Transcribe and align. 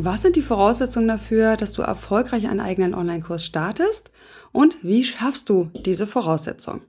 Was 0.00 0.22
sind 0.22 0.36
die 0.36 0.42
Voraussetzungen 0.42 1.08
dafür, 1.08 1.56
dass 1.56 1.72
du 1.72 1.82
erfolgreich 1.82 2.48
einen 2.48 2.60
eigenen 2.60 2.94
Online-Kurs 2.94 3.44
startest 3.44 4.12
und 4.52 4.78
wie 4.84 5.02
schaffst 5.02 5.48
du 5.48 5.72
diese 5.84 6.06
Voraussetzung? 6.06 6.82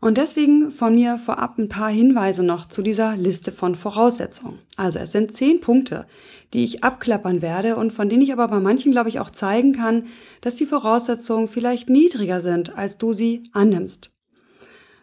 Und 0.00 0.18
deswegen 0.18 0.70
von 0.70 0.94
mir 0.94 1.18
vorab 1.18 1.58
ein 1.58 1.68
paar 1.68 1.90
Hinweise 1.90 2.42
noch 2.42 2.66
zu 2.66 2.82
dieser 2.82 3.16
Liste 3.16 3.50
von 3.50 3.74
Voraussetzungen. 3.74 4.58
Also 4.76 4.98
es 4.98 5.12
sind 5.12 5.34
zehn 5.34 5.60
Punkte, 5.60 6.06
die 6.52 6.64
ich 6.64 6.84
abklappern 6.84 7.42
werde 7.42 7.76
und 7.76 7.92
von 7.92 8.08
denen 8.08 8.22
ich 8.22 8.32
aber 8.32 8.48
bei 8.48 8.60
manchen, 8.60 8.92
glaube 8.92 9.08
ich, 9.08 9.20
auch 9.20 9.30
zeigen 9.30 9.72
kann, 9.72 10.04
dass 10.42 10.56
die 10.56 10.66
Voraussetzungen 10.66 11.48
vielleicht 11.48 11.88
niedriger 11.88 12.40
sind, 12.40 12.76
als 12.76 12.98
du 12.98 13.12
sie 13.12 13.42
annimmst. 13.52 14.12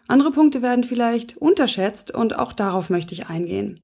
Andere 0.06 0.30
Punkte 0.30 0.62
werden 0.62 0.84
vielleicht 0.84 1.36
unterschätzt 1.38 2.14
und 2.14 2.38
auch 2.38 2.52
darauf 2.52 2.90
möchte 2.90 3.14
ich 3.14 3.26
eingehen. 3.26 3.80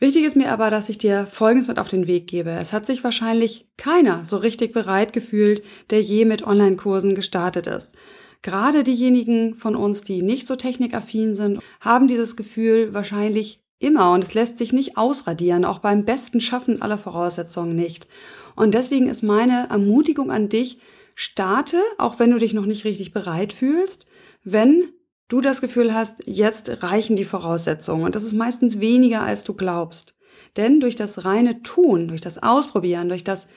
Wichtig 0.00 0.24
ist 0.24 0.36
mir 0.36 0.52
aber, 0.52 0.70
dass 0.70 0.88
ich 0.88 0.98
dir 0.98 1.26
Folgendes 1.26 1.66
mit 1.66 1.80
auf 1.80 1.88
den 1.88 2.06
Weg 2.06 2.28
gebe. 2.28 2.50
Es 2.50 2.72
hat 2.72 2.86
sich 2.86 3.02
wahrscheinlich 3.02 3.66
keiner 3.76 4.24
so 4.24 4.36
richtig 4.36 4.72
bereit 4.72 5.12
gefühlt, 5.12 5.64
der 5.90 6.00
je 6.00 6.24
mit 6.24 6.46
Online-Kursen 6.46 7.16
gestartet 7.16 7.66
ist. 7.66 7.96
Gerade 8.42 8.84
diejenigen 8.84 9.54
von 9.54 9.74
uns, 9.74 10.02
die 10.02 10.22
nicht 10.22 10.46
so 10.46 10.56
technikaffin 10.56 11.34
sind, 11.34 11.60
haben 11.80 12.06
dieses 12.06 12.36
Gefühl 12.36 12.94
wahrscheinlich 12.94 13.60
immer 13.80 14.12
und 14.12 14.24
es 14.24 14.34
lässt 14.34 14.58
sich 14.58 14.72
nicht 14.72 14.96
ausradieren, 14.96 15.64
auch 15.64 15.78
beim 15.78 16.04
besten 16.04 16.40
Schaffen 16.40 16.82
aller 16.82 16.98
Voraussetzungen 16.98 17.74
nicht. 17.74 18.08
Und 18.56 18.74
deswegen 18.74 19.08
ist 19.08 19.22
meine 19.22 19.68
Ermutigung 19.70 20.30
an 20.30 20.48
dich, 20.48 20.78
starte, 21.14 21.80
auch 21.96 22.18
wenn 22.18 22.30
du 22.30 22.38
dich 22.38 22.54
noch 22.54 22.66
nicht 22.66 22.84
richtig 22.84 23.12
bereit 23.12 23.52
fühlst, 23.52 24.06
wenn 24.44 24.92
du 25.28 25.40
das 25.40 25.60
Gefühl 25.60 25.94
hast, 25.94 26.22
jetzt 26.26 26.82
reichen 26.82 27.16
die 27.16 27.24
Voraussetzungen. 27.24 28.04
Und 28.04 28.14
das 28.14 28.24
ist 28.24 28.34
meistens 28.34 28.80
weniger, 28.80 29.22
als 29.22 29.44
du 29.44 29.54
glaubst. 29.54 30.14
Denn 30.56 30.80
durch 30.80 30.96
das 30.96 31.24
reine 31.24 31.62
Tun, 31.62 32.08
durch 32.08 32.20
das 32.20 32.42
Ausprobieren, 32.42 33.08
durch 33.08 33.24
das 33.24 33.48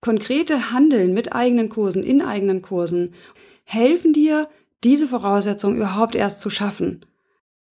konkrete 0.00 0.72
Handeln 0.72 1.12
mit 1.12 1.34
eigenen 1.34 1.68
Kursen, 1.68 2.02
in 2.02 2.22
eigenen 2.22 2.62
Kursen, 2.62 3.14
helfen 3.70 4.12
dir, 4.12 4.48
diese 4.82 5.06
Voraussetzungen 5.06 5.76
überhaupt 5.76 6.14
erst 6.14 6.40
zu 6.40 6.50
schaffen. 6.50 7.06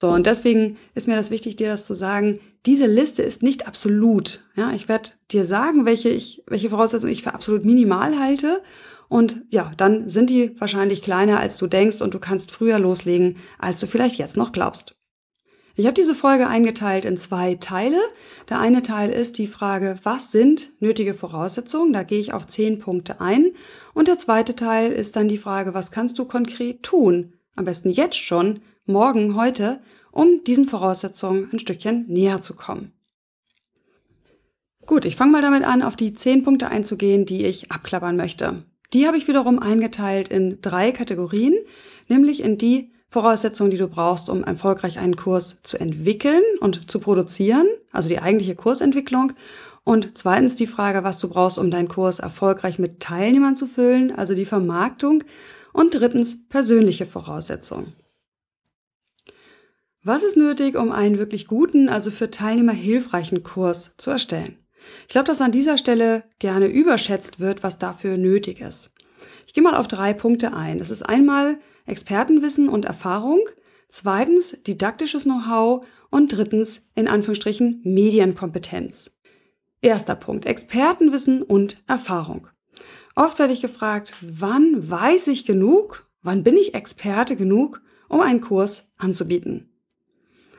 So, 0.02 0.08
und 0.08 0.26
deswegen 0.26 0.78
ist 0.96 1.08
mir 1.08 1.18
das 1.18 1.30
wichtig, 1.30 1.58
dir 1.58 1.68
das 1.68 1.86
zu 1.86 1.94
sagen. 1.94 2.40
Diese 2.66 2.86
Liste 2.86 3.22
ist 3.22 3.44
nicht 3.44 3.68
absolut. 3.68 4.46
Ja, 4.56 4.72
ich 4.72 4.88
werde 4.88 5.10
dir 5.32 5.44
sagen, 5.44 5.86
welche 5.86 6.08
ich, 6.08 6.44
welche 6.48 6.70
Voraussetzungen 6.70 7.12
ich 7.12 7.24
für 7.24 7.34
absolut 7.34 7.66
minimal 7.66 8.18
halte. 8.18 8.62
Und 9.10 9.42
ja, 9.50 9.74
dann 9.76 10.08
sind 10.08 10.30
die 10.30 10.58
wahrscheinlich 10.60 11.02
kleiner, 11.02 11.40
als 11.40 11.58
du 11.58 11.68
denkst 11.68 12.02
und 12.02 12.14
du 12.14 12.20
kannst 12.20 12.52
früher 12.52 12.80
loslegen, 12.80 13.36
als 13.58 13.82
du 13.82 13.88
vielleicht 13.88 14.20
jetzt 14.20 14.38
noch 14.38 14.54
glaubst. 14.54 14.96
Ich 15.76 15.86
habe 15.86 15.94
diese 15.94 16.16
Folge 16.16 16.48
eingeteilt 16.48 17.06
in 17.06 17.16
zwei 17.16 17.56
Teile. 17.56 18.00
Der 18.50 18.60
eine 18.60 18.82
Teil 18.82 19.10
ist 19.10 19.38
die 19.38 19.48
Frage, 19.48 19.98
was 20.04 20.32
sind 20.32 20.72
nötige 20.82 21.14
Voraussetzungen? 21.14 21.94
Da 21.94 22.04
gehe 22.04 22.20
ich 22.20 22.34
auf 22.34 22.48
zehn 22.48 22.80
Punkte 22.80 23.22
ein. 23.22 23.52
Und 23.94 24.08
der 24.08 24.18
zweite 24.18 24.56
Teil 24.56 24.92
ist 24.92 25.16
dann 25.16 25.28
die 25.28 25.38
Frage, 25.38 25.74
was 25.74 25.92
kannst 25.92 26.20
du 26.20 26.26
konkret 26.26 26.84
tun? 26.84 27.34
Am 27.56 27.66
besten 27.66 27.90
jetzt 27.90 28.18
schon, 28.18 28.62
morgen, 28.86 29.36
heute, 29.36 29.80
um 30.12 30.44
diesen 30.44 30.66
Voraussetzungen 30.66 31.50
ein 31.54 31.60
Stückchen 31.60 32.06
näher 32.08 32.42
zu 32.42 32.56
kommen. 32.56 32.92
Gut, 34.86 35.06
ich 35.06 35.16
fange 35.16 35.32
mal 35.32 35.42
damit 35.42 35.66
an, 35.66 35.84
auf 35.84 35.96
die 35.96 36.14
zehn 36.14 36.44
Punkte 36.44 36.70
einzugehen, 36.70 37.26
die 37.26 37.46
ich 37.46 37.72
abklappern 37.72 38.16
möchte. 38.16 38.66
Die 38.92 39.06
habe 39.06 39.18
ich 39.18 39.28
wiederum 39.28 39.60
eingeteilt 39.60 40.30
in 40.30 40.62
drei 40.62 40.92
Kategorien, 40.92 41.54
nämlich 42.08 42.42
in 42.42 42.58
die 42.58 42.92
Voraussetzungen, 43.10 43.72
die 43.72 43.78
du 43.78 43.88
brauchst, 43.88 44.30
um 44.30 44.44
erfolgreich 44.44 45.00
einen 45.00 45.16
Kurs 45.16 45.58
zu 45.64 45.80
entwickeln 45.80 46.44
und 46.62 46.92
zu 46.92 47.00
produzieren, 47.00 47.66
also 47.92 48.08
die 48.08 48.20
eigentliche 48.20 48.56
Kursentwicklung. 48.56 49.34
Und 49.84 50.18
zweitens 50.18 50.56
die 50.56 50.68
Frage, 50.68 51.04
was 51.04 51.18
du 51.18 51.28
brauchst, 51.28 51.58
um 51.58 51.72
deinen 51.72 51.88
Kurs 51.88 52.20
erfolgreich 52.20 52.78
mit 52.78 53.00
Teilnehmern 53.00 53.56
zu 53.56 53.66
füllen, 53.66 54.12
also 54.12 54.36
die 54.36 54.46
Vermarktung. 54.46 55.24
Und 55.74 55.94
drittens 55.94 56.48
persönliche 56.48 57.06
Voraussetzungen. 57.06 57.94
Was 60.04 60.24
ist 60.24 60.38
nötig, 60.38 60.76
um 60.76 60.92
einen 60.92 61.18
wirklich 61.18 61.46
guten, 61.46 61.90
also 61.90 62.10
für 62.10 62.32
Teilnehmer 62.32 62.72
hilfreichen 62.72 63.44
Kurs 63.44 63.92
zu 63.98 64.12
erstellen? 64.12 64.58
Ich 65.04 65.10
glaube, 65.10 65.28
dass 65.28 65.42
an 65.42 65.52
dieser 65.52 65.78
Stelle 65.78 66.24
gerne 66.40 66.68
überschätzt 66.68 67.40
wird, 67.40 67.64
was 67.64 67.80
dafür 67.80 68.18
nötig 68.18 68.62
ist. 68.62 68.92
Ich 69.46 69.54
gehe 69.54 69.64
mal 69.64 69.76
auf 69.76 69.88
drei 69.88 70.14
Punkte 70.14 70.54
ein. 70.54 70.80
Das 70.80 70.90
ist 70.90 71.04
einmal 71.04 71.60
Expertenwissen 71.90 72.70
und 72.70 72.86
Erfahrung, 72.86 73.42
zweitens 73.90 74.58
didaktisches 74.66 75.24
Know-how 75.24 75.86
und 76.10 76.34
drittens 76.36 76.88
in 76.96 77.08
Anführungsstrichen 77.08 77.82
Medienkompetenz. 77.84 79.12
Erster 79.82 80.16
Punkt, 80.16 80.46
Expertenwissen 80.46 81.42
und 81.42 81.82
Erfahrung. 81.88 82.48
Oft 83.16 83.40
werde 83.40 83.54
ich 83.54 83.62
gefragt, 83.62 84.16
wann 84.22 84.90
weiß 84.90 85.28
ich 85.28 85.46
genug, 85.46 86.10
wann 86.22 86.44
bin 86.44 86.56
ich 86.56 86.74
Experte 86.74 87.36
genug, 87.36 87.82
um 88.08 88.22
einen 88.22 88.42
Kurs 88.42 88.86
anzubieten? 88.98 89.70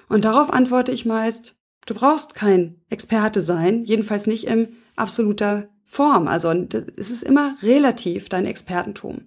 Und 0.09 0.25
darauf 0.25 0.51
antworte 0.51 0.93
ich 0.93 1.07
meist, 1.07 1.55
du 1.87 1.95
brauchst 1.95 2.35
kein 2.35 2.81
Experte 2.89 3.41
sein, 3.41 3.85
jedenfalls 3.85 4.27
nicht 4.27 4.47
in 4.47 4.77
absoluter 4.97 5.69
Form. 5.85 6.29
Also 6.29 6.51
es 6.51 7.11
ist 7.11 7.23
immer 7.23 7.57
relativ, 7.63 8.29
dein 8.29 8.47
Expertentum. 8.47 9.23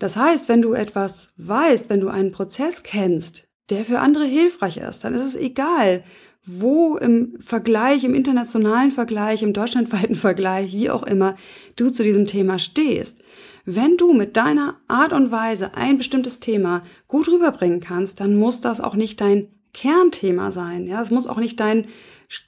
Das 0.00 0.16
heißt, 0.16 0.48
wenn 0.48 0.62
du 0.62 0.72
etwas 0.72 1.28
weißt, 1.36 1.90
wenn 1.90 2.00
du 2.00 2.08
einen 2.08 2.32
Prozess 2.32 2.82
kennst, 2.82 3.48
der 3.68 3.84
für 3.84 4.00
andere 4.00 4.24
hilfreich 4.24 4.78
ist, 4.78 5.04
dann 5.04 5.14
ist 5.14 5.24
es 5.24 5.36
egal, 5.36 6.02
wo 6.44 6.96
im 6.96 7.34
Vergleich, 7.38 8.02
im 8.02 8.14
internationalen 8.14 8.90
Vergleich, 8.90 9.42
im 9.42 9.52
deutschlandweiten 9.52 10.14
Vergleich, 10.16 10.72
wie 10.72 10.90
auch 10.90 11.02
immer, 11.02 11.36
du 11.76 11.90
zu 11.90 12.02
diesem 12.02 12.26
Thema 12.26 12.58
stehst. 12.58 13.18
Wenn 13.66 13.98
du 13.98 14.14
mit 14.14 14.38
deiner 14.38 14.76
Art 14.88 15.12
und 15.12 15.30
Weise 15.30 15.74
ein 15.74 15.98
bestimmtes 15.98 16.40
Thema 16.40 16.82
gut 17.06 17.28
rüberbringen 17.28 17.80
kannst, 17.80 18.20
dann 18.20 18.36
muss 18.36 18.62
das 18.62 18.80
auch 18.80 18.96
nicht 18.96 19.20
dein 19.20 19.48
Kernthema 19.74 20.50
sein. 20.50 20.86
Ja, 20.86 21.02
es 21.02 21.10
muss 21.10 21.26
auch 21.26 21.36
nicht 21.36 21.60
dein 21.60 21.86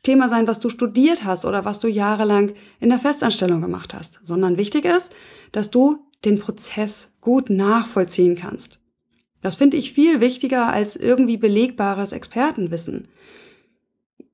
Thema 0.02 0.30
sein, 0.30 0.48
was 0.48 0.58
du 0.58 0.70
studiert 0.70 1.24
hast 1.24 1.44
oder 1.44 1.66
was 1.66 1.80
du 1.80 1.86
jahrelang 1.86 2.54
in 2.80 2.88
der 2.88 2.98
Festanstellung 2.98 3.60
gemacht 3.60 3.92
hast, 3.92 4.20
sondern 4.22 4.56
wichtig 4.56 4.86
ist, 4.86 5.12
dass 5.52 5.70
du 5.70 6.06
den 6.24 6.38
Prozess 6.38 7.12
gut 7.20 7.50
nachvollziehen 7.50 8.36
kannst. 8.36 8.80
Das 9.40 9.56
finde 9.56 9.76
ich 9.76 9.92
viel 9.92 10.20
wichtiger 10.20 10.68
als 10.72 10.96
irgendwie 10.96 11.36
belegbares 11.36 12.12
Expertenwissen. 12.12 13.08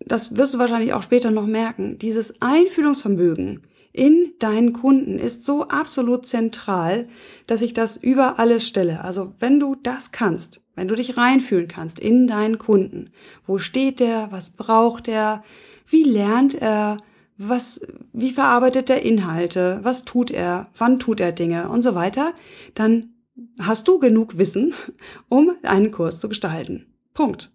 Das 0.00 0.37
wirst 0.37 0.55
du 0.55 0.58
wahrscheinlich 0.58 0.93
auch 0.93 1.02
später 1.02 1.31
noch 1.31 1.46
merken. 1.46 1.99
Dieses 1.99 2.40
Einfühlungsvermögen 2.40 3.62
in 3.93 4.35
deinen 4.38 4.75
Kunden 4.75 5.19
ist 5.19 5.44
so 5.44 5.69
absolut 5.69 6.26
zentral, 6.26 7.08
dass 7.46 7.62
ich 7.62 7.73
das 7.73 7.96
über 7.96 8.38
alles 8.38 8.69
stelle. 8.69 9.02
Also 9.02 9.32
wenn 9.41 9.58
du 9.58 9.75
das 9.75 10.12
kannst, 10.12 10.61
wenn 10.76 10.88
du 10.88 10.94
dich 10.94 11.17
reinfühlen 11.17 11.69
kannst 11.69 11.99
in 11.99 12.26
deinen 12.26 12.58
Kunden, 12.58 13.11
wo 13.44 13.58
steht 13.58 13.99
der, 13.99 14.31
was 14.31 14.50
braucht 14.50 15.08
er, 15.08 15.43
wie 15.87 16.05
lernt 16.05 16.55
er, 16.55 16.99
was, 17.38 17.81
wie 18.12 18.32
verarbeitet 18.32 18.90
er 18.90 19.02
Inhalte, 19.02 19.79
was 19.82 20.05
tut 20.05 20.31
er, 20.31 20.69
wann 20.76 20.99
tut 20.99 21.20
er 21.20 21.32
Dinge 21.32 21.69
und 21.69 21.82
so 21.82 21.94
weiter, 21.94 22.35
dann 22.75 23.14
hast 23.61 23.87
du 23.87 24.00
genug 24.00 24.37
Wissen, 24.37 24.75
um 25.29 25.52
einen 25.62 25.93
Kurs 25.93 26.20
zu 26.20 26.29
gestalten. 26.29 26.87
Punkt. 27.14 27.50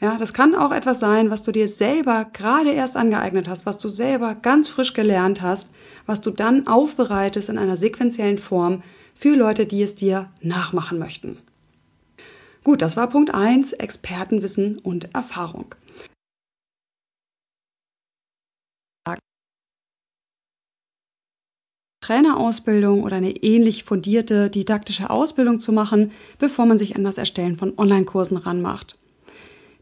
Ja, 0.00 0.16
das 0.16 0.32
kann 0.32 0.54
auch 0.54 0.70
etwas 0.70 1.00
sein, 1.00 1.30
was 1.30 1.42
du 1.42 1.50
dir 1.50 1.66
selber 1.66 2.26
gerade 2.32 2.70
erst 2.70 2.96
angeeignet 2.96 3.48
hast, 3.48 3.66
was 3.66 3.78
du 3.78 3.88
selber 3.88 4.36
ganz 4.36 4.68
frisch 4.68 4.92
gelernt 4.92 5.42
hast, 5.42 5.70
was 6.06 6.20
du 6.20 6.30
dann 6.30 6.68
aufbereitest 6.68 7.48
in 7.48 7.58
einer 7.58 7.76
sequenziellen 7.76 8.38
Form 8.38 8.82
für 9.16 9.34
Leute, 9.34 9.66
die 9.66 9.82
es 9.82 9.96
dir 9.96 10.30
nachmachen 10.40 11.00
möchten. 11.00 11.38
Gut, 12.62 12.80
das 12.80 12.96
war 12.96 13.08
Punkt 13.08 13.34
eins: 13.34 13.72
Expertenwissen 13.72 14.78
und 14.78 15.14
Erfahrung. 15.14 15.74
Trainerausbildung 22.08 23.02
oder 23.02 23.16
eine 23.16 23.36
ähnlich 23.36 23.84
fundierte 23.84 24.48
didaktische 24.48 25.10
Ausbildung 25.10 25.60
zu 25.60 25.72
machen, 25.72 26.10
bevor 26.38 26.64
man 26.64 26.78
sich 26.78 26.96
an 26.96 27.04
das 27.04 27.18
Erstellen 27.18 27.58
von 27.58 27.74
Online-Kursen 27.76 28.38
ranmacht. 28.38 28.96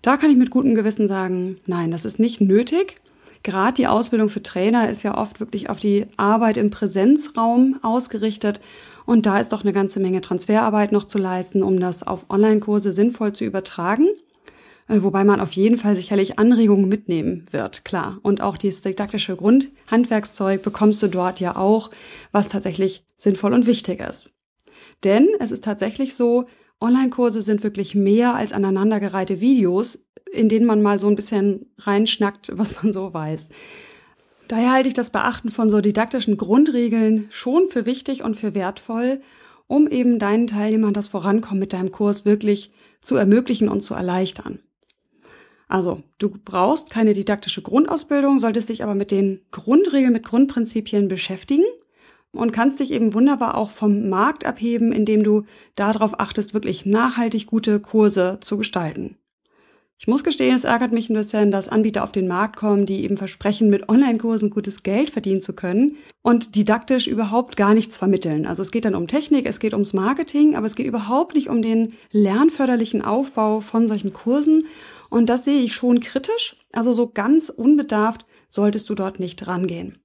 Da 0.02 0.17
kann 0.17 0.31
ich 0.31 0.37
mit 0.37 0.50
gutem 0.50 0.75
Gewissen 0.75 1.06
sagen, 1.06 1.58
nein, 1.67 1.93
das 1.93 2.05
ist 2.05 2.19
nicht 2.19 2.40
nötig. 2.40 3.00
Gerade 3.44 3.75
die 3.75 3.87
Ausbildung 3.87 4.28
für 4.28 4.43
Trainer 4.43 4.90
ist 4.90 5.05
ja 5.05 5.17
oft 5.17 5.38
wirklich 5.38 5.70
auf 5.70 5.78
die 5.78 6.06
Arbeit 6.17 6.56
im 6.56 6.70
Präsenzraum 6.70 7.78
ausgerichtet 7.82 8.61
und 9.05 9.25
da 9.25 9.38
ist 9.38 9.52
doch 9.52 9.62
eine 9.62 9.73
ganze 9.73 10.00
Menge 10.00 10.20
Transferarbeit 10.20 10.90
noch 10.90 11.05
zu 11.05 11.19
leisten, 11.19 11.62
um 11.62 11.78
das 11.78 12.05
auf 12.05 12.26
Online-Kurse 12.28 12.90
sinnvoll 12.90 13.34
zu 13.34 13.44
übertragen. 13.44 14.08
Äh, 14.88 15.02
wobei 15.02 15.24
man 15.24 15.40
auf 15.40 15.52
jeden 15.52 15.76
Fall 15.76 15.96
sicherlich 15.96 16.38
Anregungen 16.38 16.88
mitnehmen 16.88 17.44
wird, 17.50 17.84
klar. 17.84 18.18
Und 18.22 18.40
auch 18.40 18.56
dieses 18.56 18.82
didaktische 18.82 19.36
Grundhandwerkszeug 19.36 20.62
bekommst 20.62 21.02
du 21.02 21.08
dort 21.08 21.40
ja 21.40 21.56
auch, 21.56 21.90
was 22.32 22.48
tatsächlich 22.48 23.04
sinnvoll 23.16 23.52
und 23.52 23.66
wichtig 23.66 24.00
ist. 24.00 24.30
Denn 25.04 25.28
es 25.40 25.52
ist 25.52 25.64
tatsächlich 25.64 26.14
so, 26.14 26.46
Online-Kurse 26.80 27.42
sind 27.42 27.62
wirklich 27.62 27.94
mehr 27.94 28.34
als 28.34 28.52
aneinandergereihte 28.52 29.40
Videos, 29.40 29.98
in 30.32 30.48
denen 30.48 30.66
man 30.66 30.82
mal 30.82 31.00
so 31.00 31.08
ein 31.08 31.16
bisschen 31.16 31.72
reinschnackt, 31.78 32.52
was 32.54 32.82
man 32.82 32.92
so 32.92 33.12
weiß. 33.12 33.48
Daher 34.48 34.72
halte 34.72 34.88
ich 34.88 34.94
das 34.94 35.10
Beachten 35.10 35.48
von 35.48 35.70
so 35.70 35.80
didaktischen 35.80 36.36
Grundregeln 36.36 37.26
schon 37.30 37.68
für 37.68 37.86
wichtig 37.86 38.22
und 38.22 38.36
für 38.36 38.54
wertvoll, 38.54 39.20
um 39.66 39.88
eben 39.88 40.18
deinen 40.18 40.46
Teilnehmern 40.46 40.94
das 40.94 41.08
Vorankommen 41.08 41.58
mit 41.58 41.72
deinem 41.72 41.90
Kurs 41.90 42.24
wirklich 42.24 42.70
zu 43.00 43.16
ermöglichen 43.16 43.68
und 43.68 43.80
zu 43.80 43.94
erleichtern. 43.94 44.60
Also, 45.68 46.02
du 46.18 46.30
brauchst 46.44 46.90
keine 46.90 47.12
didaktische 47.12 47.62
Grundausbildung, 47.62 48.38
solltest 48.38 48.68
dich 48.68 48.82
aber 48.84 48.94
mit 48.94 49.10
den 49.10 49.40
Grundregeln, 49.50 50.12
mit 50.12 50.24
Grundprinzipien 50.24 51.08
beschäftigen 51.08 51.64
und 52.32 52.52
kannst 52.52 52.78
dich 52.78 52.92
eben 52.92 53.14
wunderbar 53.14 53.56
auch 53.56 53.70
vom 53.70 54.08
Markt 54.08 54.44
abheben, 54.44 54.92
indem 54.92 55.24
du 55.24 55.44
darauf 55.74 56.20
achtest, 56.20 56.54
wirklich 56.54 56.86
nachhaltig 56.86 57.46
gute 57.46 57.80
Kurse 57.80 58.38
zu 58.40 58.58
gestalten. 58.58 59.16
Ich 59.98 60.06
muss 60.06 60.24
gestehen, 60.24 60.54
es 60.54 60.64
ärgert 60.64 60.92
mich 60.92 61.08
ein 61.08 61.14
bisschen, 61.14 61.50
dass 61.50 61.70
Anbieter 61.70 62.04
auf 62.04 62.12
den 62.12 62.28
Markt 62.28 62.56
kommen, 62.56 62.84
die 62.84 63.02
eben 63.02 63.16
versprechen, 63.16 63.70
mit 63.70 63.88
Online-Kursen 63.88 64.50
gutes 64.50 64.82
Geld 64.82 65.08
verdienen 65.08 65.40
zu 65.40 65.54
können 65.54 65.96
und 66.20 66.54
didaktisch 66.54 67.06
überhaupt 67.06 67.56
gar 67.56 67.72
nichts 67.72 67.96
vermitteln. 67.96 68.46
Also 68.46 68.60
es 68.60 68.72
geht 68.72 68.84
dann 68.84 68.94
um 68.94 69.06
Technik, 69.06 69.46
es 69.46 69.58
geht 69.58 69.72
ums 69.72 69.94
Marketing, 69.94 70.54
aber 70.54 70.66
es 70.66 70.74
geht 70.74 70.86
überhaupt 70.86 71.34
nicht 71.34 71.48
um 71.48 71.62
den 71.62 71.88
lernförderlichen 72.12 73.00
Aufbau 73.00 73.60
von 73.60 73.88
solchen 73.88 74.12
Kursen. 74.12 74.66
Und 75.10 75.28
das 75.28 75.44
sehe 75.44 75.62
ich 75.62 75.74
schon 75.74 76.00
kritisch. 76.00 76.56
Also 76.72 76.92
so 76.92 77.08
ganz 77.08 77.48
unbedarft 77.48 78.26
solltest 78.48 78.88
du 78.88 78.94
dort 78.94 79.20
nicht 79.20 79.46
rangehen. 79.46 79.98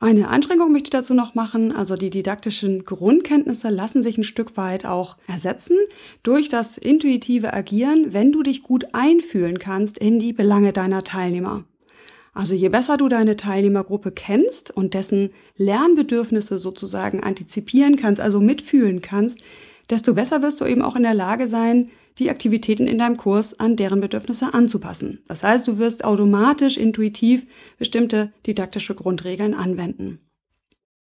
Eine 0.00 0.28
Anstrengung 0.28 0.72
möchte 0.72 0.88
ich 0.88 0.90
dazu 0.90 1.14
noch 1.14 1.34
machen. 1.34 1.72
Also 1.72 1.96
die 1.96 2.10
didaktischen 2.10 2.84
Grundkenntnisse 2.84 3.70
lassen 3.70 4.02
sich 4.02 4.18
ein 4.18 4.24
Stück 4.24 4.56
weit 4.56 4.84
auch 4.84 5.16
ersetzen 5.26 5.76
durch 6.22 6.48
das 6.48 6.76
intuitive 6.76 7.54
Agieren, 7.54 8.12
wenn 8.12 8.32
du 8.32 8.42
dich 8.42 8.62
gut 8.62 8.88
einfühlen 8.92 9.58
kannst 9.58 9.98
in 9.98 10.18
die 10.18 10.32
Belange 10.32 10.72
deiner 10.72 11.04
Teilnehmer. 11.04 11.64
Also 12.34 12.54
je 12.54 12.68
besser 12.68 12.96
du 12.96 13.08
deine 13.08 13.36
Teilnehmergruppe 13.36 14.10
kennst 14.10 14.72
und 14.72 14.92
dessen 14.94 15.30
Lernbedürfnisse 15.56 16.58
sozusagen 16.58 17.22
antizipieren 17.22 17.96
kannst, 17.96 18.20
also 18.20 18.40
mitfühlen 18.40 19.00
kannst, 19.00 19.44
desto 19.88 20.14
besser 20.14 20.42
wirst 20.42 20.60
du 20.60 20.64
eben 20.64 20.82
auch 20.82 20.96
in 20.96 21.04
der 21.04 21.14
Lage 21.14 21.46
sein, 21.46 21.90
die 22.18 22.30
Aktivitäten 22.30 22.86
in 22.86 22.98
deinem 22.98 23.16
Kurs 23.16 23.58
an 23.58 23.76
deren 23.76 24.00
Bedürfnisse 24.00 24.54
anzupassen. 24.54 25.22
Das 25.26 25.42
heißt, 25.42 25.66
du 25.66 25.78
wirst 25.78 26.04
automatisch 26.04 26.76
intuitiv 26.76 27.46
bestimmte 27.78 28.32
didaktische 28.46 28.94
Grundregeln 28.94 29.54
anwenden. 29.54 30.20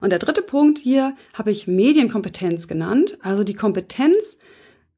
Und 0.01 0.11
der 0.11 0.19
dritte 0.19 0.43
Punkt 0.43 0.79
hier 0.79 1.15
habe 1.35 1.51
ich 1.51 1.67
Medienkompetenz 1.67 2.69
genannt, 2.69 3.19
also 3.23 3.45
die 3.45 3.55
Kompetenz, 3.55 4.39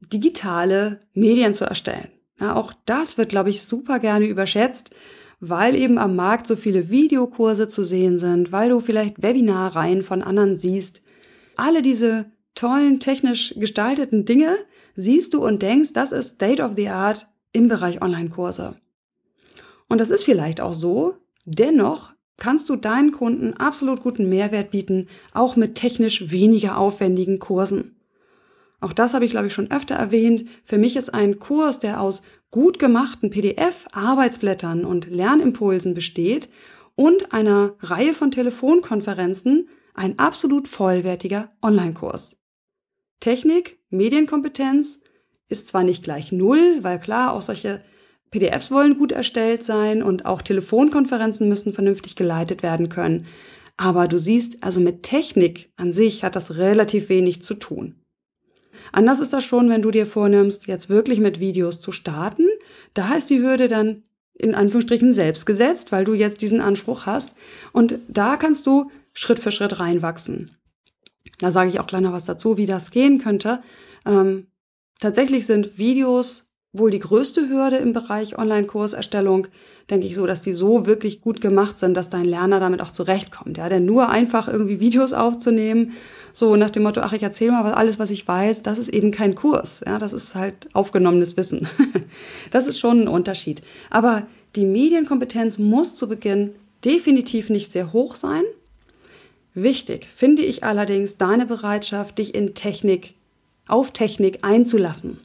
digitale 0.00 1.00
Medien 1.12 1.54
zu 1.54 1.64
erstellen. 1.64 2.08
Ja, 2.40 2.54
auch 2.54 2.72
das 2.86 3.18
wird, 3.18 3.28
glaube 3.28 3.50
ich, 3.50 3.62
super 3.62 3.98
gerne 3.98 4.26
überschätzt, 4.26 4.90
weil 5.40 5.74
eben 5.74 5.98
am 5.98 6.14
Markt 6.14 6.46
so 6.46 6.56
viele 6.56 6.88
Videokurse 6.88 7.68
zu 7.68 7.84
sehen 7.84 8.18
sind, 8.18 8.52
weil 8.52 8.68
du 8.68 8.80
vielleicht 8.80 9.22
Webinarreihen 9.22 10.02
von 10.02 10.22
anderen 10.22 10.56
siehst. 10.56 11.02
Alle 11.56 11.82
diese 11.82 12.26
tollen 12.54 13.00
technisch 13.00 13.54
gestalteten 13.56 14.24
Dinge 14.24 14.56
siehst 14.94 15.34
du 15.34 15.44
und 15.44 15.62
denkst, 15.62 15.92
das 15.92 16.12
ist 16.12 16.34
State 16.36 16.62
of 16.62 16.72
the 16.76 16.88
Art 16.88 17.28
im 17.52 17.68
Bereich 17.68 18.02
Online-Kurse. 18.02 18.76
Und 19.88 20.00
das 20.00 20.10
ist 20.10 20.24
vielleicht 20.24 20.60
auch 20.60 20.74
so, 20.74 21.16
dennoch 21.44 22.12
kannst 22.38 22.68
du 22.68 22.76
deinen 22.76 23.12
Kunden 23.12 23.54
absolut 23.54 24.02
guten 24.02 24.28
Mehrwert 24.28 24.70
bieten, 24.70 25.08
auch 25.32 25.56
mit 25.56 25.74
technisch 25.74 26.30
weniger 26.30 26.78
aufwendigen 26.78 27.38
Kursen. 27.38 27.96
Auch 28.80 28.92
das 28.92 29.14
habe 29.14 29.24
ich, 29.24 29.30
glaube 29.30 29.46
ich, 29.46 29.54
schon 29.54 29.70
öfter 29.70 29.94
erwähnt. 29.94 30.44
Für 30.64 30.76
mich 30.76 30.96
ist 30.96 31.14
ein 31.14 31.38
Kurs, 31.38 31.78
der 31.78 32.00
aus 32.00 32.22
gut 32.50 32.80
gemachten 32.80 33.30
PDF-Arbeitsblättern 33.30 34.84
und 34.84 35.08
Lernimpulsen 35.08 35.94
besteht 35.94 36.48
und 36.96 37.32
einer 37.32 37.74
Reihe 37.80 38.12
von 38.12 38.30
Telefonkonferenzen 38.30 39.68
ein 39.94 40.18
absolut 40.18 40.68
vollwertiger 40.68 41.50
Online-Kurs. 41.62 42.36
Technik, 43.22 43.78
Medienkompetenz 43.88 44.98
ist 45.48 45.68
zwar 45.68 45.84
nicht 45.84 46.02
gleich 46.02 46.32
null, 46.32 46.78
weil 46.82 46.98
klar, 46.98 47.32
auch 47.32 47.42
solche 47.42 47.80
PDFs 48.32 48.72
wollen 48.72 48.98
gut 48.98 49.12
erstellt 49.12 49.62
sein 49.62 50.02
und 50.02 50.26
auch 50.26 50.42
Telefonkonferenzen 50.42 51.48
müssen 51.48 51.72
vernünftig 51.72 52.16
geleitet 52.16 52.64
werden 52.64 52.88
können. 52.88 53.26
Aber 53.76 54.08
du 54.08 54.18
siehst, 54.18 54.64
also 54.64 54.80
mit 54.80 55.04
Technik 55.04 55.70
an 55.76 55.92
sich 55.92 56.24
hat 56.24 56.34
das 56.34 56.56
relativ 56.56 57.08
wenig 57.08 57.44
zu 57.44 57.54
tun. 57.54 57.94
Anders 58.90 59.20
ist 59.20 59.32
das 59.32 59.44
schon, 59.44 59.70
wenn 59.70 59.82
du 59.82 59.92
dir 59.92 60.06
vornimmst, 60.06 60.66
jetzt 60.66 60.88
wirklich 60.88 61.20
mit 61.20 61.38
Videos 61.38 61.80
zu 61.80 61.92
starten. 61.92 62.46
Da 62.92 63.14
ist 63.14 63.30
die 63.30 63.40
Hürde 63.40 63.68
dann 63.68 64.02
in 64.34 64.56
Anführungsstrichen 64.56 65.12
selbst 65.12 65.46
gesetzt, 65.46 65.92
weil 65.92 66.04
du 66.04 66.14
jetzt 66.14 66.42
diesen 66.42 66.60
Anspruch 66.60 67.06
hast. 67.06 67.36
Und 67.72 68.00
da 68.08 68.36
kannst 68.36 68.66
du 68.66 68.90
Schritt 69.12 69.38
für 69.38 69.52
Schritt 69.52 69.78
reinwachsen. 69.78 70.50
Da 71.42 71.50
sage 71.50 71.70
ich 71.70 71.80
auch 71.80 71.88
gleich 71.88 72.02
noch 72.02 72.12
was 72.12 72.24
dazu, 72.24 72.56
wie 72.56 72.66
das 72.66 72.92
gehen 72.92 73.18
könnte. 73.18 73.62
Ähm, 74.06 74.46
tatsächlich 75.00 75.44
sind 75.44 75.76
Videos 75.76 76.52
wohl 76.72 76.90
die 76.90 77.00
größte 77.00 77.48
Hürde 77.48 77.76
im 77.76 77.92
Bereich 77.92 78.38
Online-Kurserstellung, 78.38 79.48
denke 79.90 80.06
ich 80.06 80.14
so, 80.14 80.24
dass 80.24 80.40
die 80.40 80.52
so 80.52 80.86
wirklich 80.86 81.20
gut 81.20 81.40
gemacht 81.40 81.78
sind, 81.78 81.94
dass 81.96 82.10
dein 82.10 82.24
Lerner 82.24 82.60
damit 82.60 82.80
auch 82.80 82.92
zurechtkommt. 82.92 83.58
Ja, 83.58 83.68
denn 83.68 83.84
nur 83.84 84.08
einfach 84.08 84.46
irgendwie 84.46 84.78
Videos 84.78 85.12
aufzunehmen, 85.12 85.92
so 86.32 86.54
nach 86.54 86.70
dem 86.70 86.84
Motto, 86.84 87.00
ach, 87.00 87.12
ich 87.12 87.24
erzähle 87.24 87.50
mal 87.50 87.74
alles, 87.74 87.98
was 87.98 88.12
ich 88.12 88.26
weiß, 88.26 88.62
das 88.62 88.78
ist 88.78 88.88
eben 88.88 89.10
kein 89.10 89.34
Kurs. 89.34 89.82
Ja, 89.84 89.98
das 89.98 90.12
ist 90.12 90.36
halt 90.36 90.68
aufgenommenes 90.74 91.36
Wissen. 91.36 91.68
das 92.52 92.68
ist 92.68 92.78
schon 92.78 93.02
ein 93.02 93.08
Unterschied. 93.08 93.62
Aber 93.90 94.28
die 94.54 94.64
Medienkompetenz 94.64 95.58
muss 95.58 95.96
zu 95.96 96.08
Beginn 96.08 96.54
definitiv 96.84 97.50
nicht 97.50 97.72
sehr 97.72 97.92
hoch 97.92 98.14
sein. 98.14 98.44
Wichtig 99.54 100.06
finde 100.06 100.42
ich 100.42 100.64
allerdings 100.64 101.18
deine 101.18 101.46
Bereitschaft, 101.46 102.18
dich 102.18 102.34
in 102.34 102.54
Technik, 102.54 103.14
auf 103.66 103.90
Technik 103.90 104.38
einzulassen. 104.42 105.18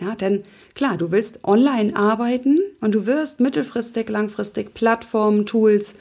Ja, 0.00 0.14
denn 0.14 0.42
klar, 0.74 0.96
du 0.96 1.10
willst 1.10 1.44
online 1.44 1.94
arbeiten 1.94 2.58
und 2.80 2.94
du 2.94 3.06
wirst 3.06 3.40
mittelfristig, 3.40 4.08
langfristig 4.08 4.74
Plattformen, 4.74 5.46
Tools, 5.46 5.94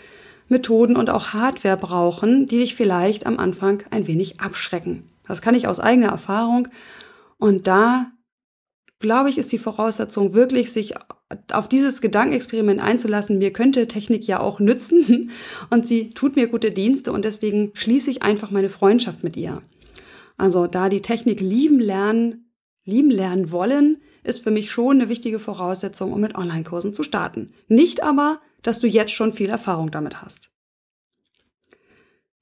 Methoden 0.48 0.96
und 0.96 1.10
auch 1.10 1.30
Hardware 1.30 1.78
brauchen, 1.78 2.46
die 2.46 2.58
dich 2.58 2.76
vielleicht 2.76 3.26
am 3.26 3.40
Anfang 3.40 3.84
ein 3.90 4.08
wenig 4.08 4.42
abschrecken. 4.42 5.04
Das 5.28 5.42
kann 5.42 5.56
ich 5.56 5.68
aus 5.68 5.80
eigener 5.80 6.10
Erfahrung. 6.10 6.68
Und 7.38 7.68
da 7.68 8.12
glaube 9.00 9.30
ich, 9.30 9.38
ist 9.38 9.52
die 9.52 9.58
Voraussetzung 9.58 10.34
wirklich, 10.34 10.72
sich 10.72 10.94
auf 11.52 11.68
dieses 11.68 12.02
Gedankenexperiment 12.02 12.82
einzulassen. 12.82 13.38
Mir 13.38 13.54
könnte 13.54 13.88
Technik 13.88 14.28
ja 14.28 14.40
auch 14.40 14.60
nützen 14.60 15.32
und 15.70 15.88
sie 15.88 16.12
tut 16.12 16.36
mir 16.36 16.48
gute 16.48 16.72
Dienste 16.72 17.12
und 17.12 17.26
deswegen 17.26 17.72
schließe 17.74 18.12
ich 18.12 18.24
einfach 18.24 18.52
meine 18.52 18.70
Freundschaft 18.70 19.24
mit 19.24 19.38
ihr. 19.38 19.62
Also 20.38 20.68
da 20.68 20.90
die 20.90 21.02
Technik 21.02 21.40
lieben 21.40 21.80
lernen, 21.80 22.52
lieben 22.86 23.12
lernen 23.12 23.52
wollen, 23.52 23.98
ist 24.24 24.44
für 24.44 24.52
mich 24.52 24.72
schon 24.72 25.00
eine 25.00 25.10
wichtige 25.10 25.40
Voraussetzung, 25.40 26.14
um 26.14 26.22
mit 26.22 26.36
Online-Kursen 26.36 26.94
zu 26.94 27.04
starten. 27.04 27.52
Nicht 27.68 28.04
aber, 28.04 28.40
dass 28.62 28.80
du 28.80 28.88
jetzt 28.88 29.12
schon 29.12 29.32
viel 29.32 29.50
Erfahrung 29.50 29.92
damit 29.92 30.22
hast. 30.22 30.52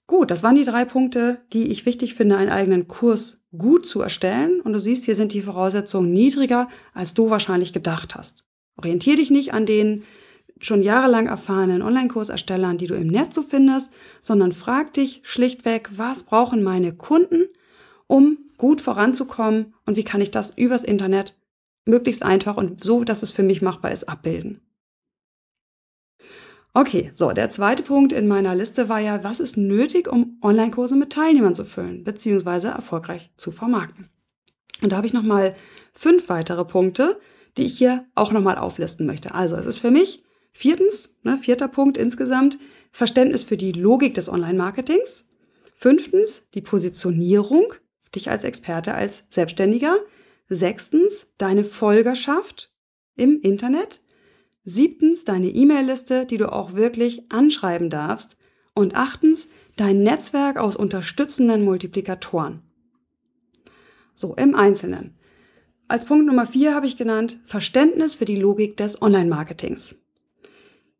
Gut, 0.08 0.31
das 0.31 0.41
waren 0.41 0.55
die 0.55 0.65
drei 0.65 0.86
Punkte, 0.86 1.38
die 1.53 1.72
ich 1.72 1.86
wichtig 1.86 2.15
finde, 2.15 2.38
einen 2.38 2.50
eigenen 2.50 2.88
Kurs 2.88 3.41
gut 3.55 3.86
zu 3.86 4.01
erstellen. 4.01 4.60
Und 4.62 4.74
du 4.74 4.79
siehst, 4.79 5.05
hier 5.05 5.15
sind 5.15 5.34
die 5.34 5.41
Voraussetzungen 5.41 6.12
niedriger, 6.12 6.67
als 6.93 7.13
du 7.13 7.29
wahrscheinlich 7.29 7.74
gedacht 7.74 8.15
hast. 8.15 8.43
Orientier 8.79 9.17
dich 9.17 9.29
nicht 9.29 9.53
an 9.53 9.65
den 9.65 10.03
schon 10.62 10.81
jahrelang 10.81 11.27
erfahrenen 11.27 11.81
Online-Kurserstellern, 11.81 12.77
die 12.77 12.88
du 12.88 12.95
im 12.95 13.07
Netz 13.07 13.36
so 13.36 13.41
findest, 13.41 13.91
sondern 14.21 14.53
frag 14.53 14.93
dich 14.93 15.19
schlichtweg, 15.24 15.89
was 15.95 16.24
brauchen 16.24 16.63
meine 16.63 16.93
Kunden, 16.93 17.48
um 18.07 18.38
gut 18.57 18.79
voranzukommen 18.79 19.74
und 19.86 19.98
wie 19.98 20.05
kann 20.05 20.21
ich 20.21 20.31
das 20.31 20.57
übers 20.57 20.83
Internet 20.83 21.38
möglichst 21.86 22.24
einfach 22.24 22.55
und 22.55 22.81
so, 22.81 23.03
dass 23.03 23.21
es 23.21 23.31
für 23.31 23.43
mich 23.43 23.62
machbar 23.62 23.91
ist, 23.91 24.07
abbilden. 24.07 24.62
Okay, 26.74 27.12
so, 27.15 27.31
der 27.31 27.50
zweite 27.50 27.83
Punkt 27.83 28.13
in 28.13 28.27
meiner 28.27 28.55
Liste 28.55 28.88
war 28.88 29.00
ja, 29.00 29.24
was 29.25 29.41
ist 29.41 29.57
nötig, 29.57 30.07
um 30.07 30.38
Online-Kurse 30.41 30.95
mit 30.95 31.12
Teilnehmern 31.12 31.55
zu 31.55 31.65
füllen, 31.65 32.05
beziehungsweise 32.05 32.69
erfolgreich 32.69 33.31
zu 33.36 33.51
vermarkten. 33.51 34.09
Und 34.81 34.91
da 34.91 34.98
habe 34.98 35.07
ich 35.07 35.13
nochmal 35.13 35.55
fünf 35.93 36.29
weitere 36.29 36.63
Punkte, 36.63 37.19
die 37.57 37.65
ich 37.65 37.77
hier 37.77 38.05
auch 38.15 38.31
nochmal 38.31 38.57
auflisten 38.57 39.05
möchte. 39.05 39.33
Also, 39.33 39.55
es 39.55 39.65
ist 39.65 39.79
für 39.79 39.91
mich 39.91 40.23
viertens, 40.51 41.15
ne, 41.23 41.37
vierter 41.37 41.67
Punkt 41.67 41.97
insgesamt, 41.97 42.57
Verständnis 42.91 43.43
für 43.43 43.57
die 43.57 43.71
Logik 43.71 44.13
des 44.13 44.29
Online-Marketings. 44.29 45.25
Fünftens, 45.75 46.49
die 46.53 46.61
Positionierung, 46.61 47.73
dich 48.15 48.29
als 48.29 48.43
Experte, 48.43 48.93
als 48.93 49.25
Selbstständiger. 49.29 49.95
Sechstens, 50.49 51.27
deine 51.37 51.63
Folgerschaft 51.63 52.71
im 53.15 53.39
Internet. 53.41 54.01
Siebtens, 54.63 55.23
deine 55.23 55.49
E-Mail-Liste, 55.49 56.25
die 56.25 56.37
du 56.37 56.51
auch 56.51 56.73
wirklich 56.73 57.31
anschreiben 57.31 57.89
darfst. 57.89 58.37
Und 58.73 58.95
achtens, 58.95 59.49
dein 59.77 60.03
Netzwerk 60.03 60.57
aus 60.57 60.75
unterstützenden 60.75 61.63
Multiplikatoren. 61.63 62.61
So, 64.15 64.35
im 64.35 64.55
Einzelnen. 64.55 65.15
Als 65.89 66.05
Punkt 66.05 66.27
Nummer 66.27 66.46
vier 66.46 66.75
habe 66.75 66.86
ich 66.86 66.98
genannt 66.98 67.39
Verständnis 67.46 68.13
für 68.13 68.25
die 68.25 68.36
Logik 68.36 68.77
des 68.77 69.01
Online-Marketings. 69.01 69.96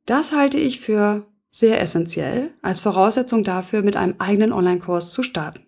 Das 0.08 0.31
halte 0.31 0.58
ich 0.58 0.79
für 0.79 1.27
sehr 1.51 1.79
essentiell 1.79 2.50
als 2.63 2.79
Voraussetzung 2.79 3.43
dafür, 3.43 3.84
mit 3.84 3.96
einem 3.96 4.15
eigenen 4.17 4.51
Online-Kurs 4.51 5.12
zu 5.12 5.22
starten. 5.22 5.67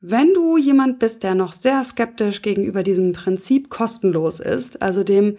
Wenn 0.00 0.34
du 0.34 0.56
jemand 0.56 0.98
bist, 0.98 1.22
der 1.22 1.36
noch 1.36 1.52
sehr 1.52 1.84
skeptisch 1.84 2.42
gegenüber 2.42 2.82
diesem 2.82 3.12
Prinzip 3.12 3.70
kostenlos 3.70 4.40
ist, 4.40 4.82
also 4.82 5.04
dem 5.04 5.38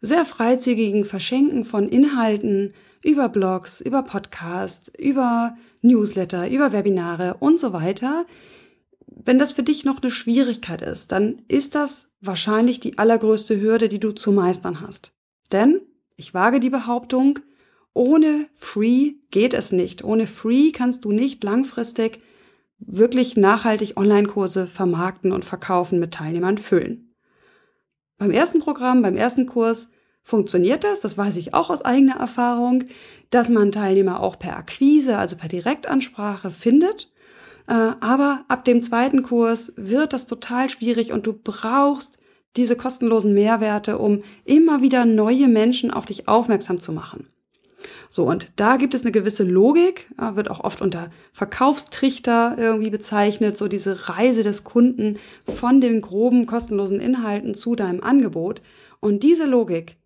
sehr 0.00 0.24
freizügigen 0.24 1.04
Verschenken 1.04 1.64
von 1.64 1.88
Inhalten 1.88 2.74
über 3.02 3.28
Blogs, 3.28 3.80
über 3.80 4.04
Podcasts, 4.04 4.88
über 4.96 5.56
Newsletter, 5.82 6.48
über 6.48 6.70
Webinare 6.70 7.38
und 7.40 7.58
so 7.58 7.72
weiter, 7.72 8.24
wenn 9.16 9.38
das 9.38 9.52
für 9.52 9.62
dich 9.62 9.84
noch 9.84 10.02
eine 10.02 10.10
Schwierigkeit 10.10 10.82
ist, 10.82 11.12
dann 11.12 11.42
ist 11.48 11.74
das 11.74 12.10
wahrscheinlich 12.20 12.80
die 12.80 12.98
allergrößte 12.98 13.60
Hürde, 13.60 13.88
die 13.88 14.00
du 14.00 14.12
zu 14.12 14.32
meistern 14.32 14.80
hast. 14.80 15.12
Denn, 15.52 15.80
ich 16.16 16.34
wage 16.34 16.60
die 16.60 16.70
Behauptung, 16.70 17.38
ohne 17.92 18.48
Free 18.54 19.14
geht 19.30 19.54
es 19.54 19.72
nicht. 19.72 20.02
Ohne 20.02 20.26
Free 20.26 20.72
kannst 20.72 21.04
du 21.04 21.12
nicht 21.12 21.44
langfristig 21.44 22.20
wirklich 22.78 23.36
nachhaltig 23.36 23.96
Online-Kurse 23.96 24.66
vermarkten 24.66 25.32
und 25.32 25.44
verkaufen 25.44 26.00
mit 26.00 26.12
Teilnehmern 26.12 26.58
füllen. 26.58 27.14
Beim 28.18 28.30
ersten 28.30 28.60
Programm, 28.60 29.02
beim 29.02 29.16
ersten 29.16 29.46
Kurs 29.46 29.88
funktioniert 30.22 30.84
das, 30.84 31.00
das 31.00 31.16
weiß 31.16 31.36
ich 31.36 31.54
auch 31.54 31.70
aus 31.70 31.82
eigener 31.82 32.16
Erfahrung, 32.16 32.84
dass 33.30 33.48
man 33.48 33.72
Teilnehmer 33.72 34.20
auch 34.20 34.38
per 34.38 34.56
Akquise, 34.56 35.18
also 35.18 35.36
per 35.36 35.48
Direktansprache 35.48 36.50
findet. 36.50 37.12
Äh, 37.66 37.92
aber 38.00 38.44
ab 38.48 38.64
dem 38.64 38.82
zweiten 38.82 39.22
Kurs 39.22 39.72
wird 39.76 40.12
das 40.12 40.26
total 40.26 40.68
schwierig 40.68 41.12
und 41.12 41.26
du 41.26 41.32
brauchst 41.32 42.18
diese 42.56 42.76
kostenlosen 42.76 43.34
Mehrwerte, 43.34 43.98
um 43.98 44.20
immer 44.44 44.82
wieder 44.82 45.04
neue 45.04 45.48
Menschen 45.48 45.90
auf 45.90 46.04
dich 46.04 46.28
aufmerksam 46.28 46.78
zu 46.78 46.92
machen. 46.92 47.28
So, 48.10 48.28
und 48.28 48.52
da 48.56 48.76
gibt 48.76 48.94
es 48.94 49.02
eine 49.02 49.10
gewisse 49.10 49.42
Logik, 49.42 50.08
wird 50.34 50.48
auch 50.48 50.60
oft 50.60 50.80
unter 50.80 51.10
Verkaufstrichter 51.32 52.54
irgendwie 52.56 52.90
bezeichnet, 52.90 53.56
so 53.58 53.66
diese 53.66 54.08
Reise 54.08 54.44
des 54.44 54.62
Kunden 54.62 55.18
von 55.44 55.80
den 55.80 56.00
groben 56.00 56.46
kostenlosen 56.46 57.00
Inhalten 57.00 57.54
zu 57.54 57.74
deinem 57.74 58.02
Angebot. 58.02 58.62
Und 59.00 59.24
diese 59.24 59.46
Logik, 59.46 59.96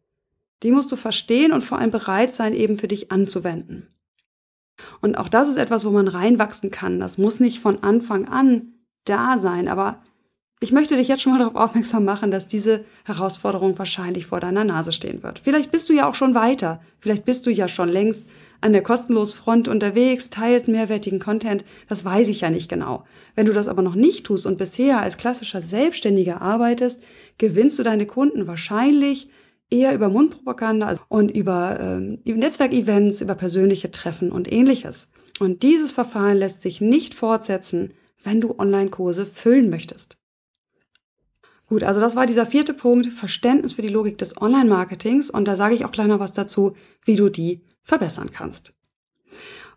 die 0.63 0.71
musst 0.71 0.91
du 0.91 0.97
verstehen 0.97 1.53
und 1.53 1.63
vor 1.63 1.79
allem 1.79 1.91
bereit 1.91 2.33
sein, 2.33 2.55
eben 2.55 2.77
für 2.77 2.89
dich 2.89 3.13
anzuwenden. 3.13 3.89
Und 5.01 5.19
auch 5.19 5.29
das 5.29 5.49
ist 5.49 5.57
etwas, 5.57 5.85
wo 5.85 5.91
man 5.91 6.09
reinwachsen 6.09 6.71
kann. 6.71 7.01
Das 7.01 7.19
muss 7.19 7.41
nicht 7.41 7.61
von 7.61 7.83
Anfang 7.83 8.27
an 8.27 8.75
da 9.05 9.39
sein, 9.39 9.69
aber 9.69 10.01
ich 10.61 10.73
möchte 10.73 10.97
dich 10.97 11.07
jetzt 11.07 11.23
schon 11.23 11.33
mal 11.33 11.39
darauf 11.39 11.55
aufmerksam 11.55 12.05
machen, 12.05 12.33
dass 12.33 12.49
diese 12.49 12.85
Herausforderung 13.05 13.79
wahrscheinlich 13.79 14.27
vor 14.27 14.41
deiner 14.41 14.65
Nase 14.65 14.91
stehen 14.91 15.23
wird. 15.23 15.39
Vielleicht 15.39 15.71
bist 15.71 15.89
du 15.89 15.93
ja 15.93 16.09
auch 16.09 16.17
schon 16.17 16.35
weiter. 16.35 16.81
Vielleicht 16.99 17.25
bist 17.25 17.47
du 17.47 17.51
ja 17.51 17.69
schon 17.69 17.89
längst 17.89 18.29
an 18.61 18.73
der 18.73 18.83
kostenlos 18.83 19.33
Front 19.35 19.69
unterwegs, 19.69 20.31
teilt 20.31 20.67
mehrwertigen 20.67 21.21
Content. 21.21 21.65
Das 21.89 22.05
weiß 22.05 22.27
ich 22.27 22.41
ja 22.41 22.51
nicht 22.51 22.69
genau. 22.69 23.05
Wenn 23.37 23.47
du 23.47 23.53
das 23.53 23.69
aber 23.69 23.83
noch 23.83 23.95
nicht 23.95 24.27
tust 24.27 24.47
und 24.47 24.59
bisher 24.59 25.01
als 25.01 25.17
klassischer 25.17 25.61
Selbstständiger 25.61 26.43
arbeitest, 26.43 27.05
gewinnst 27.39 27.79
du 27.79 27.85
deine 27.85 28.07
Kunden 28.07 28.49
wahrscheinlich 28.49 29.29
eher 29.71 29.95
über 29.95 30.09
Mundpropaganda 30.09 30.95
und 31.09 31.31
über, 31.31 31.79
ähm, 31.81 32.21
Netzwerkevents, 32.25 33.21
über 33.21 33.35
persönliche 33.35 33.91
Treffen 33.91 34.33
und 34.33 34.51
ähnliches. 34.51 35.09
Und 35.39 35.63
dieses 35.63 35.93
Verfahren 35.93 36.37
lässt 36.37 36.63
sich 36.63 36.81
nicht 36.81 37.15
fortsetzen, 37.15 37.95
wenn 38.23 38.41
du 38.41 38.59
Online-Kurse 38.59 39.27
füllen 39.27 39.71
möchtest. 39.71 40.19
Gut, 41.69 41.83
also 41.83 42.01
das 42.01 42.17
war 42.17 42.25
dieser 42.25 42.47
vierte 42.47 42.73
Punkt, 42.73 43.09
Verständnis 43.09 43.75
für 43.75 43.83
die 43.83 43.89
Logik 43.89 44.17
des 44.17 44.41
Online-Marketings. 44.41 45.31
Und 45.31 45.47
da 45.47 45.55
sage 45.55 45.75
ich 45.75 45.85
auch 45.85 45.93
gleich 45.93 46.07
noch 46.07 46.19
was 46.19 46.33
dazu, 46.33 46.75
wie 47.05 47.17
du 47.17 47.29
die 47.29 47.63
verbessern 47.83 48.31
kannst. 48.33 48.73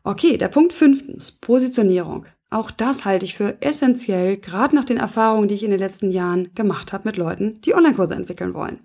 Okay, 0.04 0.38
der 0.38 0.48
Punkt 0.48 0.74
fünftens, 0.74 1.34
Positionierung. 1.34 2.26
Auch 2.50 2.72
das 2.72 3.06
halte 3.06 3.26
ich 3.26 3.36
für 3.36 3.62
essentiell, 3.62 4.38
gerade 4.38 4.76
nach 4.76 4.84
den 4.86 4.98
Erfahrungen, 4.98 5.48
die 5.48 5.56
ich 5.56 5.64
in 5.64 5.72
den 5.72 5.80
letzten 5.80 6.12
Jahren 6.12 6.54
gemacht 6.56 6.92
habe 6.92 7.08
mit 7.08 7.18
Leuten, 7.18 7.62
die 7.62 7.76
Online-Kurse 7.76 8.16
entwickeln 8.16 8.54
wollen. 8.54 8.80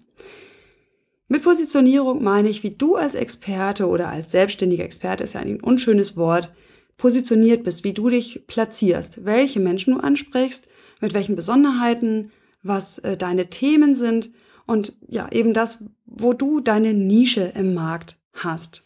Mit 1.28 1.42
Positionierung 1.42 2.22
meine 2.22 2.48
ich, 2.48 2.62
wie 2.62 2.70
du 2.70 2.94
als 2.94 3.16
Experte 3.16 3.88
oder 3.88 4.08
als 4.08 4.30
selbstständiger 4.30 4.84
Experte 4.84 5.24
ist 5.24 5.32
ja 5.32 5.40
ein 5.40 5.60
unschönes 5.60 6.16
Wort, 6.16 6.52
positioniert 6.96 7.64
bist, 7.64 7.84
wie 7.84 7.92
du 7.92 8.08
dich 8.08 8.46
platzierst, 8.46 9.24
welche 9.24 9.60
Menschen 9.60 9.94
du 9.94 10.00
ansprichst, 10.00 10.68
mit 11.00 11.14
welchen 11.14 11.36
Besonderheiten, 11.36 12.30
was 12.62 12.98
äh, 12.98 13.16
deine 13.16 13.50
Themen 13.50 13.94
sind 13.94 14.30
und 14.66 14.96
ja, 15.08 15.30
eben 15.32 15.52
das, 15.52 15.84
wo 16.06 16.32
du 16.32 16.60
deine 16.60 16.94
Nische 16.94 17.52
im 17.54 17.74
Markt 17.74 18.18
hast. 18.32 18.84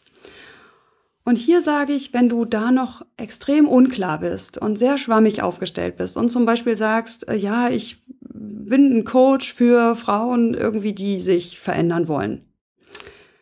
Und 1.23 1.35
hier 1.35 1.61
sage 1.61 1.93
ich, 1.93 2.13
wenn 2.13 2.29
du 2.29 2.45
da 2.45 2.71
noch 2.71 3.05
extrem 3.15 3.67
unklar 3.67 4.19
bist 4.19 4.57
und 4.57 4.77
sehr 4.77 4.97
schwammig 4.97 5.41
aufgestellt 5.41 5.95
bist 5.95 6.17
und 6.17 6.31
zum 6.31 6.45
Beispiel 6.45 6.75
sagst, 6.75 7.29
äh, 7.29 7.35
ja, 7.35 7.69
ich 7.69 8.00
bin 8.41 8.97
ein 8.97 9.05
Coach 9.05 9.53
für 9.53 9.95
Frauen 9.95 10.53
irgendwie, 10.53 10.93
die 10.93 11.19
sich 11.19 11.59
verändern 11.59 12.07
wollen, 12.07 12.45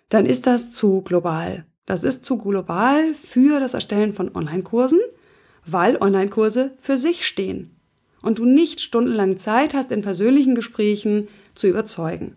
dann 0.09 0.25
ist 0.25 0.47
das 0.47 0.69
zu 0.69 1.01
global. 1.01 1.65
Das 1.85 2.03
ist 2.03 2.25
zu 2.25 2.37
global 2.37 3.13
für 3.13 3.59
das 3.59 3.73
Erstellen 3.73 4.13
von 4.13 4.35
Online-Kursen, 4.35 4.99
weil 5.65 5.97
Online-Kurse 5.97 6.71
für 6.79 6.97
sich 6.97 7.25
stehen 7.25 7.79
und 8.21 8.39
du 8.39 8.45
nicht 8.45 8.79
stundenlang 8.81 9.37
Zeit 9.37 9.73
hast, 9.73 9.91
in 9.91 10.01
persönlichen 10.01 10.55
Gesprächen 10.55 11.27
zu 11.55 11.67
überzeugen. 11.67 12.35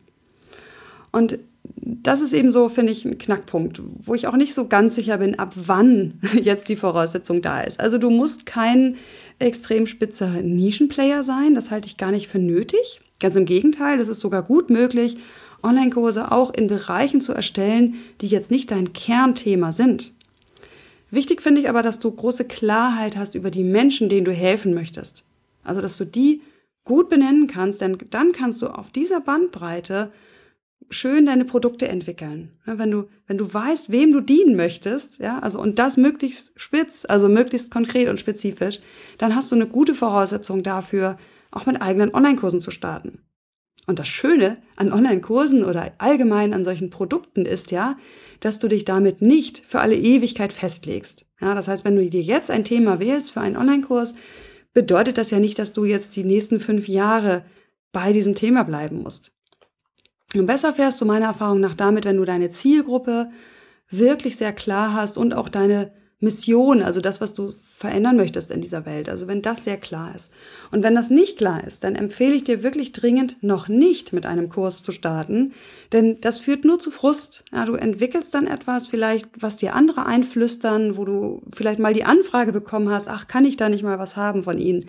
Und 1.10 1.38
das 1.74 2.20
ist 2.20 2.32
eben 2.32 2.50
so, 2.50 2.68
finde 2.68 2.92
ich, 2.92 3.04
ein 3.04 3.18
Knackpunkt, 3.18 3.80
wo 3.84 4.14
ich 4.14 4.26
auch 4.26 4.36
nicht 4.36 4.54
so 4.54 4.66
ganz 4.66 4.94
sicher 4.94 5.18
bin, 5.18 5.38
ab 5.38 5.52
wann 5.56 6.20
jetzt 6.42 6.68
die 6.68 6.76
Voraussetzung 6.76 7.42
da 7.42 7.60
ist. 7.60 7.80
Also 7.80 7.98
du 7.98 8.10
musst 8.10 8.46
kein 8.46 8.96
extrem 9.38 9.86
spitzer 9.86 10.42
Nischenplayer 10.42 11.22
sein, 11.22 11.54
das 11.54 11.70
halte 11.70 11.86
ich 11.86 11.96
gar 11.96 12.10
nicht 12.10 12.28
für 12.28 12.38
nötig. 12.38 13.00
Ganz 13.20 13.36
im 13.36 13.44
Gegenteil, 13.44 14.00
es 14.00 14.08
ist 14.08 14.20
sogar 14.20 14.42
gut 14.42 14.70
möglich, 14.70 15.16
Online-Kurse 15.62 16.32
auch 16.32 16.52
in 16.52 16.66
Bereichen 16.66 17.20
zu 17.20 17.32
erstellen, 17.32 17.94
die 18.20 18.26
jetzt 18.26 18.50
nicht 18.50 18.70
dein 18.70 18.92
Kernthema 18.92 19.72
sind. 19.72 20.12
Wichtig 21.10 21.42
finde 21.42 21.60
ich 21.60 21.68
aber, 21.68 21.82
dass 21.82 22.00
du 22.00 22.10
große 22.10 22.46
Klarheit 22.46 23.16
hast 23.16 23.34
über 23.34 23.50
die 23.50 23.64
Menschen, 23.64 24.08
denen 24.08 24.24
du 24.24 24.32
helfen 24.32 24.74
möchtest. 24.74 25.24
Also, 25.62 25.80
dass 25.80 25.96
du 25.96 26.04
die 26.04 26.42
gut 26.84 27.08
benennen 27.08 27.46
kannst, 27.46 27.80
denn 27.80 27.98
dann 28.10 28.32
kannst 28.32 28.62
du 28.62 28.68
auf 28.68 28.90
dieser 28.90 29.20
Bandbreite 29.20 30.10
schön 30.90 31.26
deine 31.26 31.44
Produkte 31.44 31.88
entwickeln. 31.88 32.52
wenn 32.64 32.90
du, 32.90 33.08
wenn 33.26 33.38
du 33.38 33.52
weißt, 33.52 33.90
wem 33.90 34.12
du 34.12 34.20
dienen 34.20 34.56
möchtest, 34.56 35.18
ja, 35.18 35.38
also 35.38 35.60
und 35.60 35.78
das 35.78 35.96
möglichst 35.96 36.52
spitz, 36.56 37.04
also 37.08 37.28
möglichst 37.28 37.70
konkret 37.72 38.08
und 38.08 38.20
spezifisch, 38.20 38.80
dann 39.18 39.34
hast 39.34 39.50
du 39.50 39.56
eine 39.56 39.66
gute 39.66 39.94
Voraussetzung 39.94 40.62
dafür, 40.62 41.16
auch 41.50 41.66
mit 41.66 41.80
eigenen 41.80 42.14
Online-Kursen 42.14 42.60
zu 42.60 42.70
starten. 42.70 43.20
Und 43.86 43.98
das 43.98 44.08
Schöne 44.08 44.58
an 44.76 44.92
Online-Kursen 44.92 45.64
oder 45.64 45.92
allgemein 45.98 46.54
an 46.54 46.64
solchen 46.64 46.90
Produkten 46.90 47.46
ist 47.46 47.72
ja, 47.72 47.96
dass 48.40 48.58
du 48.58 48.68
dich 48.68 48.84
damit 48.84 49.22
nicht 49.22 49.62
für 49.66 49.80
alle 49.80 49.96
Ewigkeit 49.96 50.52
festlegst. 50.52 51.26
Ja, 51.40 51.54
das 51.54 51.68
heißt, 51.68 51.84
wenn 51.84 51.96
du 51.96 52.08
dir 52.08 52.22
jetzt 52.22 52.50
ein 52.50 52.64
Thema 52.64 53.00
wählst 53.00 53.32
für 53.32 53.40
einen 53.40 53.56
Online-Kurs, 53.56 54.14
bedeutet 54.72 55.18
das 55.18 55.30
ja 55.30 55.40
nicht, 55.40 55.58
dass 55.58 55.72
du 55.72 55.84
jetzt 55.84 56.14
die 56.16 56.24
nächsten 56.24 56.60
fünf 56.60 56.88
Jahre 56.88 57.44
bei 57.92 58.12
diesem 58.12 58.34
Thema 58.34 58.62
bleiben 58.62 59.02
musst. 59.02 59.32
Und 60.34 60.46
besser 60.46 60.72
fährst 60.72 61.00
du 61.00 61.04
meiner 61.04 61.26
Erfahrung 61.26 61.60
nach 61.60 61.74
damit, 61.74 62.04
wenn 62.04 62.16
du 62.16 62.24
deine 62.24 62.48
Zielgruppe 62.48 63.30
wirklich 63.90 64.36
sehr 64.36 64.52
klar 64.52 64.94
hast 64.94 65.18
und 65.18 65.34
auch 65.34 65.48
deine 65.48 65.92
Mission, 66.22 66.82
also 66.82 67.00
das, 67.00 67.20
was 67.20 67.34
du 67.34 67.52
verändern 67.60 68.16
möchtest 68.16 68.52
in 68.52 68.60
dieser 68.60 68.86
Welt. 68.86 69.08
Also 69.08 69.26
wenn 69.26 69.42
das 69.42 69.64
sehr 69.64 69.76
klar 69.76 70.14
ist. 70.14 70.32
Und 70.70 70.84
wenn 70.84 70.94
das 70.94 71.10
nicht 71.10 71.36
klar 71.36 71.64
ist, 71.64 71.82
dann 71.82 71.96
empfehle 71.96 72.34
ich 72.34 72.44
dir 72.44 72.62
wirklich 72.62 72.92
dringend, 72.92 73.42
noch 73.42 73.66
nicht 73.68 74.12
mit 74.12 74.24
einem 74.24 74.48
Kurs 74.48 74.84
zu 74.84 74.92
starten, 74.92 75.52
denn 75.90 76.20
das 76.20 76.38
führt 76.38 76.64
nur 76.64 76.78
zu 76.78 76.92
Frust. 76.92 77.44
Ja, 77.52 77.64
du 77.64 77.74
entwickelst 77.74 78.34
dann 78.34 78.46
etwas 78.46 78.86
vielleicht, 78.86 79.30
was 79.42 79.56
dir 79.56 79.74
andere 79.74 80.06
einflüstern, 80.06 80.96
wo 80.96 81.04
du 81.04 81.42
vielleicht 81.52 81.80
mal 81.80 81.92
die 81.92 82.04
Anfrage 82.04 82.52
bekommen 82.52 82.90
hast, 82.90 83.08
ach, 83.08 83.26
kann 83.26 83.44
ich 83.44 83.56
da 83.56 83.68
nicht 83.68 83.82
mal 83.82 83.98
was 83.98 84.16
haben 84.16 84.42
von 84.42 84.58
ihnen? 84.58 84.86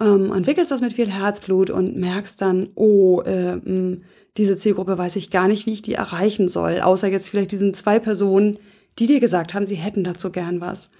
Ähm, 0.00 0.32
entwickelst 0.32 0.70
das 0.70 0.82
mit 0.82 0.92
viel 0.92 1.10
Herzblut 1.10 1.70
und 1.70 1.96
merkst 1.96 2.40
dann, 2.40 2.68
oh, 2.74 3.22
äh, 3.22 3.56
mh, 3.56 3.98
diese 4.36 4.56
Zielgruppe 4.56 4.98
weiß 4.98 5.16
ich 5.16 5.30
gar 5.30 5.48
nicht, 5.48 5.66
wie 5.66 5.72
ich 5.72 5.82
die 5.82 5.94
erreichen 5.94 6.48
soll, 6.48 6.80
außer 6.80 7.08
jetzt 7.08 7.30
vielleicht 7.30 7.52
diesen 7.52 7.72
zwei 7.72 7.98
Personen, 7.98 8.58
die 8.98 9.06
dir 9.06 9.20
gesagt 9.20 9.54
haben, 9.54 9.66
sie 9.66 9.76
hätten 9.76 10.04
dazu 10.04 10.30
gern 10.30 10.60
was. 10.60 10.90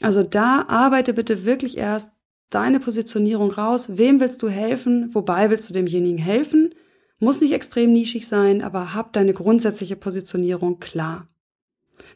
Also 0.00 0.22
da 0.22 0.64
arbeite 0.68 1.12
bitte 1.12 1.44
wirklich 1.44 1.76
erst 1.76 2.10
deine 2.50 2.80
Positionierung 2.80 3.50
raus. 3.50 3.96
Wem 3.98 4.20
willst 4.20 4.42
du 4.42 4.48
helfen? 4.48 5.10
Wobei 5.14 5.50
willst 5.50 5.68
du 5.68 5.74
demjenigen 5.74 6.18
helfen? 6.18 6.74
Muss 7.18 7.40
nicht 7.40 7.52
extrem 7.52 7.92
nischig 7.92 8.26
sein, 8.26 8.62
aber 8.62 8.94
hab 8.94 9.12
deine 9.12 9.34
grundsätzliche 9.34 9.96
Positionierung 9.96 10.80
klar. 10.80 11.28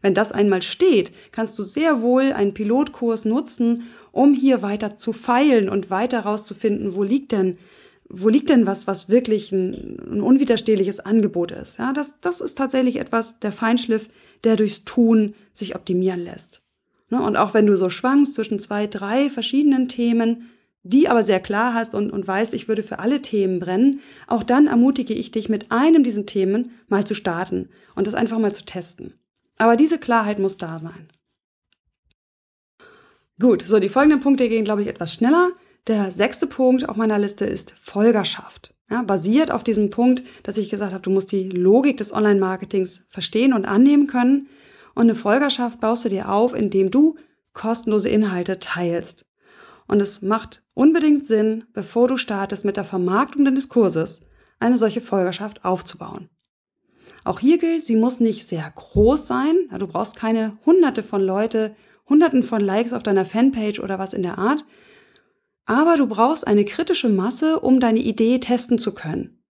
Wenn 0.03 0.15
das 0.15 0.33
einmal 0.33 0.62
steht, 0.62 1.12
kannst 1.33 1.59
du 1.59 1.62
sehr 1.62 2.03
wohl 2.03 2.33
einen 2.33 2.55
Pilotkurs 2.55 3.25
nutzen, 3.25 3.85
um 4.12 4.35
hier 4.35 4.62
weiter 4.62 4.97
zu 4.97 5.12
feilen 5.12 5.69
und 5.69 5.91
weiter 5.91 6.21
rauszufinden, 6.21 6.95
wo 6.95 7.03
liegt 7.03 7.33
denn 7.33 7.59
wo 8.11 8.29
liegt 8.29 8.49
denn 8.49 8.67
was, 8.67 8.87
was 8.87 9.09
wirklich 9.09 9.53
ein, 9.53 9.99
ein 10.11 10.23
unwiderstehliches 10.23 11.00
Angebot 11.00 11.53
ist? 11.53 11.79
Ja, 11.79 11.93
das, 11.93 12.21
das 12.21 12.41
ist 12.41 12.57
tatsächlich 12.57 12.97
etwas, 12.97 13.38
der 13.38 13.53
Feinschliff, 13.53 14.09
der 14.45 14.57
durchs 14.57 14.85
Tun 14.85 15.35
sich 15.53 15.75
optimieren 15.75 16.25
lässt. 16.25 16.62
Ne? 17.11 17.21
Und 17.21 17.37
auch 17.37 17.55
wenn 17.55 17.67
du 17.67 17.77
so 17.77 17.91
schwankst 17.91 18.35
zwischen 18.35 18.59
zwei, 18.59 18.87
drei 18.87 19.29
verschiedenen 19.29 19.88
Themen, 19.88 20.50
die 20.83 21.09
aber 21.09 21.23
sehr 21.23 21.41
klar 21.41 21.75
hast 21.75 21.95
und, 21.95 22.11
und 22.11 22.27
weißt, 22.27 22.55
ich 22.55 22.69
würde 22.69 22.83
für 22.83 22.99
alle 22.99 23.21
Themen 23.21 23.59
brennen, 23.59 24.00
auch 24.27 24.43
dann 24.43 24.69
ermutige 24.69 25.12
ich 25.12 25.31
dich, 25.31 25.49
mit 25.49 25.71
einem 25.71 26.03
dieser 26.03 26.25
Themen 26.25 26.71
mal 26.88 27.05
zu 27.05 27.15
starten 27.15 27.69
und 27.95 28.07
das 28.07 28.15
einfach 28.15 28.38
mal 28.38 28.55
zu 28.55 28.65
testen. 28.65 29.12
Aber 29.59 29.77
diese 29.77 29.99
Klarheit 29.99 30.38
muss 30.38 30.57
da 30.57 30.79
sein. 30.79 31.09
Gut, 33.40 33.62
so 33.62 33.78
die 33.78 33.88
folgenden 33.88 34.18
Punkte 34.18 34.49
gehen, 34.49 34.64
glaube 34.64 34.83
ich, 34.83 34.88
etwas 34.88 35.14
schneller. 35.14 35.52
Der 35.87 36.11
sechste 36.11 36.49
Punkt 36.49 36.88
auf 36.88 36.97
meiner 36.97 37.21
Liste 37.21 37.45
ist 37.45 37.71
Folgerschaft. 37.71 38.75
Ja, 38.90 39.02
basiert 39.02 39.52
auf 39.52 39.62
diesem 39.62 39.90
Punkt, 39.90 40.25
dass 40.42 40.59
ich 40.59 40.71
gesagt 40.71 40.92
habe, 40.92 41.02
du 41.02 41.11
musst 41.11 41.30
die 41.30 41.49
Logik 41.49 41.99
des 41.99 42.12
Online-Marketings 42.12 43.02
verstehen 43.09 43.52
und 43.52 43.64
annehmen 43.64 44.09
können. 44.09 44.49
Und 44.97 45.02
eine 45.02 45.14
Folgerschaft 45.14 45.78
baust 45.78 46.04
du 46.04 46.09
dir 46.09 46.30
auf, 46.30 46.52
indem 46.52 46.90
du 46.90 47.14
kostenlose 47.52 48.09
Inhalte 48.09 48.59
teilst. 48.59 49.25
Und 49.87 50.00
es 50.00 50.21
macht 50.21 50.64
unbedingt 50.75 51.25
Sinn, 51.25 51.64
bevor 51.73 52.09
du 52.09 52.16
startest 52.16 52.64
mit 52.64 52.76
der 52.76 52.85
Vermarktung 52.85 53.45
deines 53.45 53.68
Kurses, 53.68 54.23
eine 54.59 54.78
solche 54.78 55.00
Folgerschaft 55.00 55.64
aufzubauen. 55.64 56.28
Auch 57.25 57.38
hier 57.38 57.59
gilt, 57.59 57.85
sie 57.85 57.97
muss 57.97 58.18
nicht 58.18 58.47
sehr 58.47 58.68
groß 58.75 59.26
sein. 59.28 59.68
Du 59.78 59.87
brauchst 59.87 60.16
keine 60.16 60.54
hunderte 60.66 61.02
von 61.02 61.23
Leute, 61.23 61.76
hunderten 62.09 62.43
von 62.43 62.61
Likes 62.61 62.93
auf 62.93 63.03
deiner 63.03 63.25
Fanpage 63.25 63.81
oder 63.81 63.99
was 63.99 64.12
in 64.12 64.23
der 64.23 64.38
Art, 64.38 64.65
aber 65.67 65.97
du 65.97 66.07
brauchst 66.07 66.47
eine 66.47 66.65
kritische 66.65 67.09
Masse, 67.09 67.61
um 67.61 67.79
deine 67.79 67.99
Idee 67.99 68.38
testen 68.38 68.79
zu 68.79 68.93
können. 68.93 69.43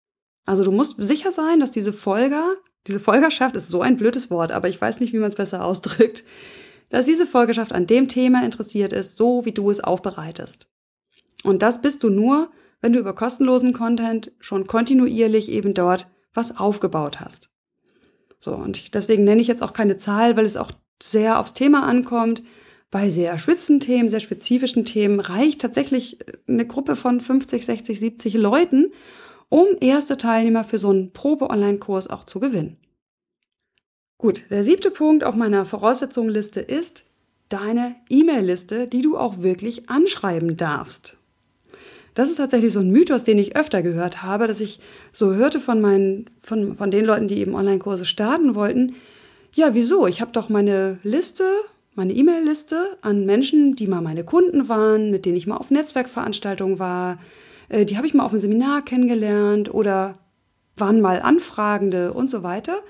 Also 0.44 0.64
du 0.64 0.72
musst 0.72 0.96
sicher 0.98 1.30
sein, 1.30 1.60
dass 1.60 1.70
diese 1.70 1.92
Folger, 1.92 2.54
diese 2.86 3.00
Folgerschaft 3.00 3.54
ist 3.54 3.68
so 3.68 3.82
ein 3.82 3.96
blödes 3.96 4.30
Wort, 4.30 4.50
aber 4.50 4.68
ich 4.68 4.80
weiß 4.80 5.00
nicht, 5.00 5.12
wie 5.12 5.18
man 5.18 5.28
es 5.28 5.36
besser 5.36 5.64
ausdrückt, 5.64 6.24
dass 6.88 7.04
diese 7.04 7.26
Folgerschaft 7.26 7.72
an 7.72 7.86
dem 7.86 8.08
Thema 8.08 8.44
interessiert 8.44 8.92
ist, 8.92 9.18
so 9.18 9.44
wie 9.44 9.52
du 9.52 9.70
es 9.70 9.80
aufbereitest. 9.80 10.66
Und 11.44 11.62
das 11.62 11.82
bist 11.82 12.02
du 12.02 12.10
nur, 12.10 12.50
wenn 12.80 12.92
du 12.92 12.98
über 12.98 13.14
kostenlosen 13.14 13.72
Content 13.72 14.32
schon 14.40 14.66
kontinuierlich 14.66 15.50
eben 15.50 15.74
dort 15.74 16.08
was 16.34 16.58
aufgebaut 16.58 17.20
hast. 17.20 17.50
So, 18.40 18.54
und 18.54 18.94
deswegen 18.94 19.24
nenne 19.24 19.42
ich 19.42 19.48
jetzt 19.48 19.62
auch 19.62 19.72
keine 19.72 19.96
Zahl, 19.96 20.36
weil 20.36 20.46
es 20.46 20.56
auch 20.56 20.72
sehr 21.02 21.38
aufs 21.38 21.54
Thema 21.54 21.84
ankommt. 21.84 22.42
Bei 22.90 23.10
sehr 23.10 23.38
spitzen 23.38 23.80
Themen, 23.80 24.08
sehr 24.08 24.20
spezifischen 24.20 24.84
Themen 24.84 25.20
reicht 25.20 25.60
tatsächlich 25.60 26.18
eine 26.48 26.66
Gruppe 26.66 26.96
von 26.96 27.20
50, 27.20 27.64
60, 27.64 27.98
70 27.98 28.34
Leuten, 28.34 28.92
um 29.50 29.66
erste 29.80 30.16
Teilnehmer 30.16 30.64
für 30.64 30.78
so 30.78 30.90
einen 30.90 31.12
Probe-Online-Kurs 31.12 32.08
auch 32.08 32.24
zu 32.24 32.40
gewinnen. 32.40 32.78
Gut, 34.16 34.44
der 34.50 34.64
siebte 34.64 34.90
Punkt 34.90 35.22
auf 35.22 35.34
meiner 35.36 35.64
Voraussetzungenliste 35.64 36.60
ist 36.60 37.04
deine 37.48 37.94
E-Mail-Liste, 38.08 38.88
die 38.88 39.02
du 39.02 39.16
auch 39.16 39.42
wirklich 39.42 39.88
anschreiben 39.88 40.56
darfst. 40.56 41.16
Das 42.14 42.30
ist 42.30 42.36
tatsächlich 42.36 42.72
so 42.72 42.80
ein 42.80 42.90
Mythos, 42.90 43.22
den 43.22 43.38
ich 43.38 43.54
öfter 43.54 43.80
gehört 43.80 44.22
habe, 44.22 44.48
dass 44.48 44.60
ich 44.60 44.80
so 45.12 45.34
hörte 45.34 45.60
von 45.60 45.80
meinen, 45.80 46.28
von, 46.40 46.76
von 46.76 46.90
den 46.90 47.04
Leuten, 47.04 47.28
die 47.28 47.38
eben 47.38 47.54
Online-Kurse 47.54 48.04
starten 48.04 48.56
wollten. 48.56 48.96
Ja, 49.58 49.74
wieso? 49.74 50.06
Ich 50.06 50.20
habe 50.20 50.30
doch 50.30 50.50
meine 50.50 51.00
Liste 51.02 51.42
meine 51.96 52.12
E-Mail-Liste 52.12 52.96
an 53.00 53.26
Menschen, 53.26 53.74
die 53.74 53.88
mal 53.88 54.00
meine 54.00 54.22
Kunden 54.22 54.68
waren, 54.68 55.10
mit 55.10 55.26
denen 55.26 55.36
ich 55.36 55.48
mal 55.48 55.56
auf 55.56 55.72
Netzwerkveranstaltungen 55.72 56.78
war. 56.78 57.18
Äh, 57.68 57.84
die 57.84 57.96
habe 57.96 58.06
ich 58.06 58.14
mal 58.14 58.22
auf 58.22 58.30
einem 58.30 58.38
Seminar 58.38 58.84
kennengelernt 58.84 59.74
oder 59.74 60.16
waren 60.76 61.00
mal 61.00 61.20
Anfragende 61.20 62.12
und 62.12 62.30
so 62.30 62.44
weiter. 62.44 62.84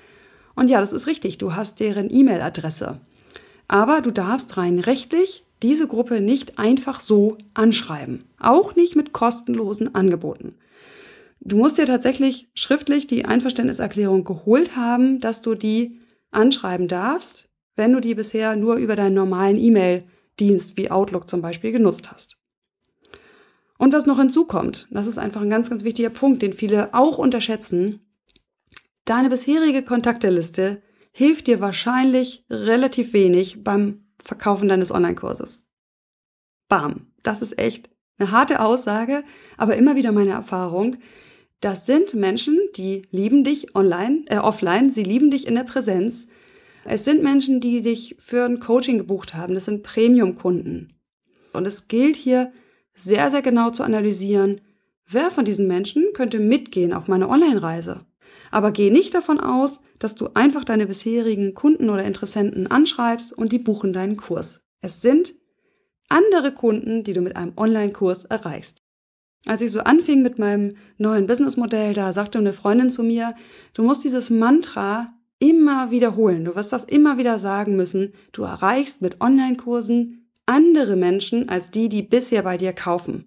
Und 0.55 0.69
ja, 0.69 0.79
das 0.79 0.93
ist 0.93 1.07
richtig, 1.07 1.39
du 1.39 1.55
hast 1.55 1.79
deren 1.79 2.13
E-Mail-Adresse. 2.13 3.01
Aber 3.67 4.01
du 4.01 4.11
darfst 4.11 4.55
rein 4.55 4.77
rechtlich 4.77 5.45
diese 5.63 5.87
Gruppe 5.87 6.21
nicht 6.21 6.59
einfach 6.59 6.99
so 6.99 7.39
anschreiben. 7.55 8.25
Auch 8.39 8.75
nicht 8.75 8.95
mit 8.95 9.11
kostenlosen 9.11 9.95
Angeboten. 9.95 10.53
Du 11.41 11.57
musst 11.57 11.79
dir 11.79 11.87
tatsächlich 11.87 12.47
schriftlich 12.53 13.07
die 13.07 13.25
Einverständniserklärung 13.25 14.23
geholt 14.23 14.75
haben, 14.75 15.19
dass 15.19 15.41
du 15.41 15.55
die 15.55 15.97
anschreiben 16.31 16.87
darfst 16.87 17.49
wenn 17.79 17.93
du 17.93 18.01
die 18.01 18.13
bisher 18.13 18.55
nur 18.55 18.75
über 18.75 18.95
deinen 18.95 19.15
normalen 19.15 19.57
E-Mail-Dienst 19.57 20.77
wie 20.77 20.91
Outlook 20.91 21.29
zum 21.29 21.41
Beispiel 21.41 21.71
genutzt 21.71 22.11
hast. 22.11 22.37
Und 23.77 23.93
was 23.93 24.05
noch 24.05 24.19
hinzukommt, 24.19 24.87
das 24.91 25.07
ist 25.07 25.17
einfach 25.17 25.41
ein 25.41 25.49
ganz, 25.49 25.69
ganz 25.69 25.85
wichtiger 25.85 26.09
Punkt, 26.09 26.41
den 26.41 26.51
viele 26.51 26.93
auch 26.93 27.17
unterschätzen. 27.17 28.01
Deine 29.05 29.29
bisherige 29.29 29.81
Kontakteliste 29.81 30.83
hilft 31.11 31.47
dir 31.47 31.61
wahrscheinlich 31.61 32.45
relativ 32.49 33.13
wenig 33.13 33.63
beim 33.63 34.03
Verkaufen 34.21 34.67
deines 34.67 34.91
Online-Kurses. 34.91 35.69
Bam. 36.67 37.13
Das 37.23 37.41
ist 37.41 37.57
echt 37.57 37.89
eine 38.17 38.31
harte 38.31 38.59
Aussage, 38.59 39.23
aber 39.57 39.77
immer 39.77 39.95
wieder 39.95 40.11
meine 40.11 40.31
Erfahrung. 40.31 40.97
Das 41.59 41.85
sind 41.85 42.13
Menschen, 42.13 42.57
die 42.75 43.01
lieben 43.11 43.43
dich 43.43 43.75
online, 43.75 44.23
äh, 44.27 44.37
offline, 44.37 44.91
sie 44.91 45.03
lieben 45.03 45.29
dich 45.29 45.45
in 45.45 45.55
der 45.55 45.63
Präsenz, 45.63 46.27
es 46.85 47.05
sind 47.05 47.21
Menschen, 47.21 47.59
die 47.59 47.81
dich 47.81 48.15
für 48.19 48.45
ein 48.45 48.59
Coaching 48.59 48.97
gebucht 48.97 49.33
haben. 49.33 49.53
Das 49.53 49.65
sind 49.65 49.83
Premium-Kunden. 49.83 50.93
Und 51.53 51.65
es 51.65 51.87
gilt 51.87 52.15
hier 52.15 52.51
sehr, 52.93 53.29
sehr 53.29 53.41
genau 53.41 53.69
zu 53.69 53.83
analysieren, 53.83 54.61
wer 55.05 55.29
von 55.29 55.45
diesen 55.45 55.67
Menschen 55.67 56.13
könnte 56.13 56.39
mitgehen 56.39 56.93
auf 56.93 57.07
meine 57.07 57.29
Online-Reise. 57.29 58.05
Aber 58.51 58.71
geh 58.71 58.89
nicht 58.89 59.13
davon 59.13 59.39
aus, 59.39 59.79
dass 59.99 60.15
du 60.15 60.29
einfach 60.33 60.65
deine 60.65 60.87
bisherigen 60.87 61.53
Kunden 61.53 61.89
oder 61.89 62.03
Interessenten 62.03 62.67
anschreibst 62.67 63.33
und 63.33 63.51
die 63.51 63.59
buchen 63.59 63.93
deinen 63.93 64.17
Kurs. 64.17 64.61
Es 64.81 65.01
sind 65.01 65.35
andere 66.09 66.51
Kunden, 66.51 67.03
die 67.03 67.13
du 67.13 67.21
mit 67.21 67.35
einem 67.35 67.53
Online-Kurs 67.55 68.25
erreichst. 68.25 68.78
Als 69.45 69.61
ich 69.61 69.71
so 69.71 69.79
anfing 69.79 70.21
mit 70.21 70.37
meinem 70.37 70.73
neuen 70.97 71.25
Businessmodell, 71.25 71.93
da 71.93 72.11
sagte 72.13 72.39
eine 72.39 72.53
Freundin 72.53 72.89
zu 72.89 73.03
mir, 73.03 73.35
du 73.73 73.83
musst 73.83 74.03
dieses 74.03 74.29
Mantra 74.29 75.13
immer 75.39 75.91
wiederholen. 75.91 76.45
Du 76.45 76.55
wirst 76.55 76.73
das 76.73 76.83
immer 76.83 77.17
wieder 77.17 77.39
sagen 77.39 77.75
müssen. 77.75 78.13
Du 78.33 78.43
erreichst 78.43 79.01
mit 79.01 79.21
Online-Kursen 79.21 80.29
andere 80.45 80.95
Menschen 80.95 81.47
als 81.47 81.71
die, 81.71 81.89
die 81.89 82.01
bisher 82.01 82.41
bei 82.43 82.57
dir 82.57 82.73
kaufen. 82.73 83.25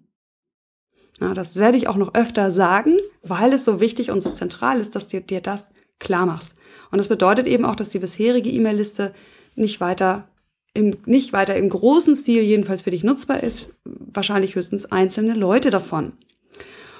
Ja, 1.19 1.33
das 1.33 1.57
werde 1.57 1.77
ich 1.77 1.87
auch 1.87 1.95
noch 1.95 2.13
öfter 2.13 2.51
sagen, 2.51 2.97
weil 3.23 3.53
es 3.53 3.65
so 3.65 3.79
wichtig 3.79 4.11
und 4.11 4.21
so 4.21 4.31
zentral 4.31 4.79
ist, 4.79 4.95
dass 4.95 5.07
du 5.07 5.21
dir 5.21 5.41
das 5.41 5.71
klar 5.99 6.25
machst. 6.25 6.53
Und 6.91 6.97
das 6.97 7.07
bedeutet 7.07 7.47
eben 7.47 7.65
auch, 7.65 7.75
dass 7.75 7.89
die 7.89 7.99
bisherige 7.99 8.49
E-Mail-Liste 8.49 9.13
nicht 9.55 9.79
weiter 9.79 10.27
im, 10.73 10.95
nicht 11.05 11.33
weiter 11.33 11.55
im 11.55 11.69
großen 11.69 12.15
Stil 12.15 12.41
jedenfalls 12.41 12.81
für 12.81 12.91
dich 12.91 13.03
nutzbar 13.03 13.43
ist. 13.43 13.69
Wahrscheinlich 13.85 14.55
höchstens 14.55 14.85
einzelne 14.91 15.33
Leute 15.33 15.69
davon. 15.69 16.13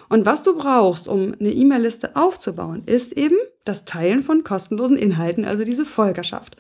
Und 0.10 0.26
was 0.26 0.44
du 0.44 0.56
brauchst, 0.56 1.08
um 1.08 1.34
eine 1.40 1.52
E-Mail-Liste 1.52 2.16
aufzubauen, 2.16 2.84
ist 2.86 3.14
eben 3.14 3.38
das 3.66 3.86
Teilen 3.86 4.22
von 4.22 4.44
kostenlosen 4.44 4.98
Inhalten, 4.98 5.46
also 5.46 5.64
diese 5.64 5.86
Folgerschaft. 5.86 6.56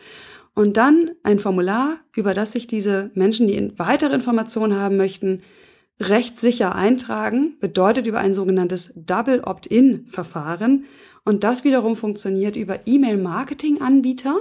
Und 0.55 0.77
dann 0.77 1.11
ein 1.23 1.39
Formular, 1.39 1.97
über 2.15 2.33
das 2.33 2.51
sich 2.53 2.67
diese 2.67 3.11
Menschen, 3.13 3.47
die 3.47 3.73
weitere 3.77 4.13
Informationen 4.13 4.79
haben 4.79 4.97
möchten, 4.97 5.41
rechtssicher 5.99 6.75
eintragen, 6.75 7.55
bedeutet 7.59 8.07
über 8.07 8.19
ein 8.19 8.33
sogenanntes 8.33 8.91
Double 8.95 9.41
Opt-in-Verfahren. 9.41 10.85
Und 11.23 11.43
das 11.43 11.63
wiederum 11.63 11.95
funktioniert 11.95 12.55
über 12.55 12.79
E-Mail-Marketing-Anbieter, 12.85 14.35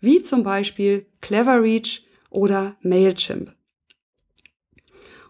wie 0.00 0.22
zum 0.22 0.42
Beispiel 0.42 1.06
Cleverreach 1.20 2.04
oder 2.30 2.76
Mailchimp. 2.82 3.54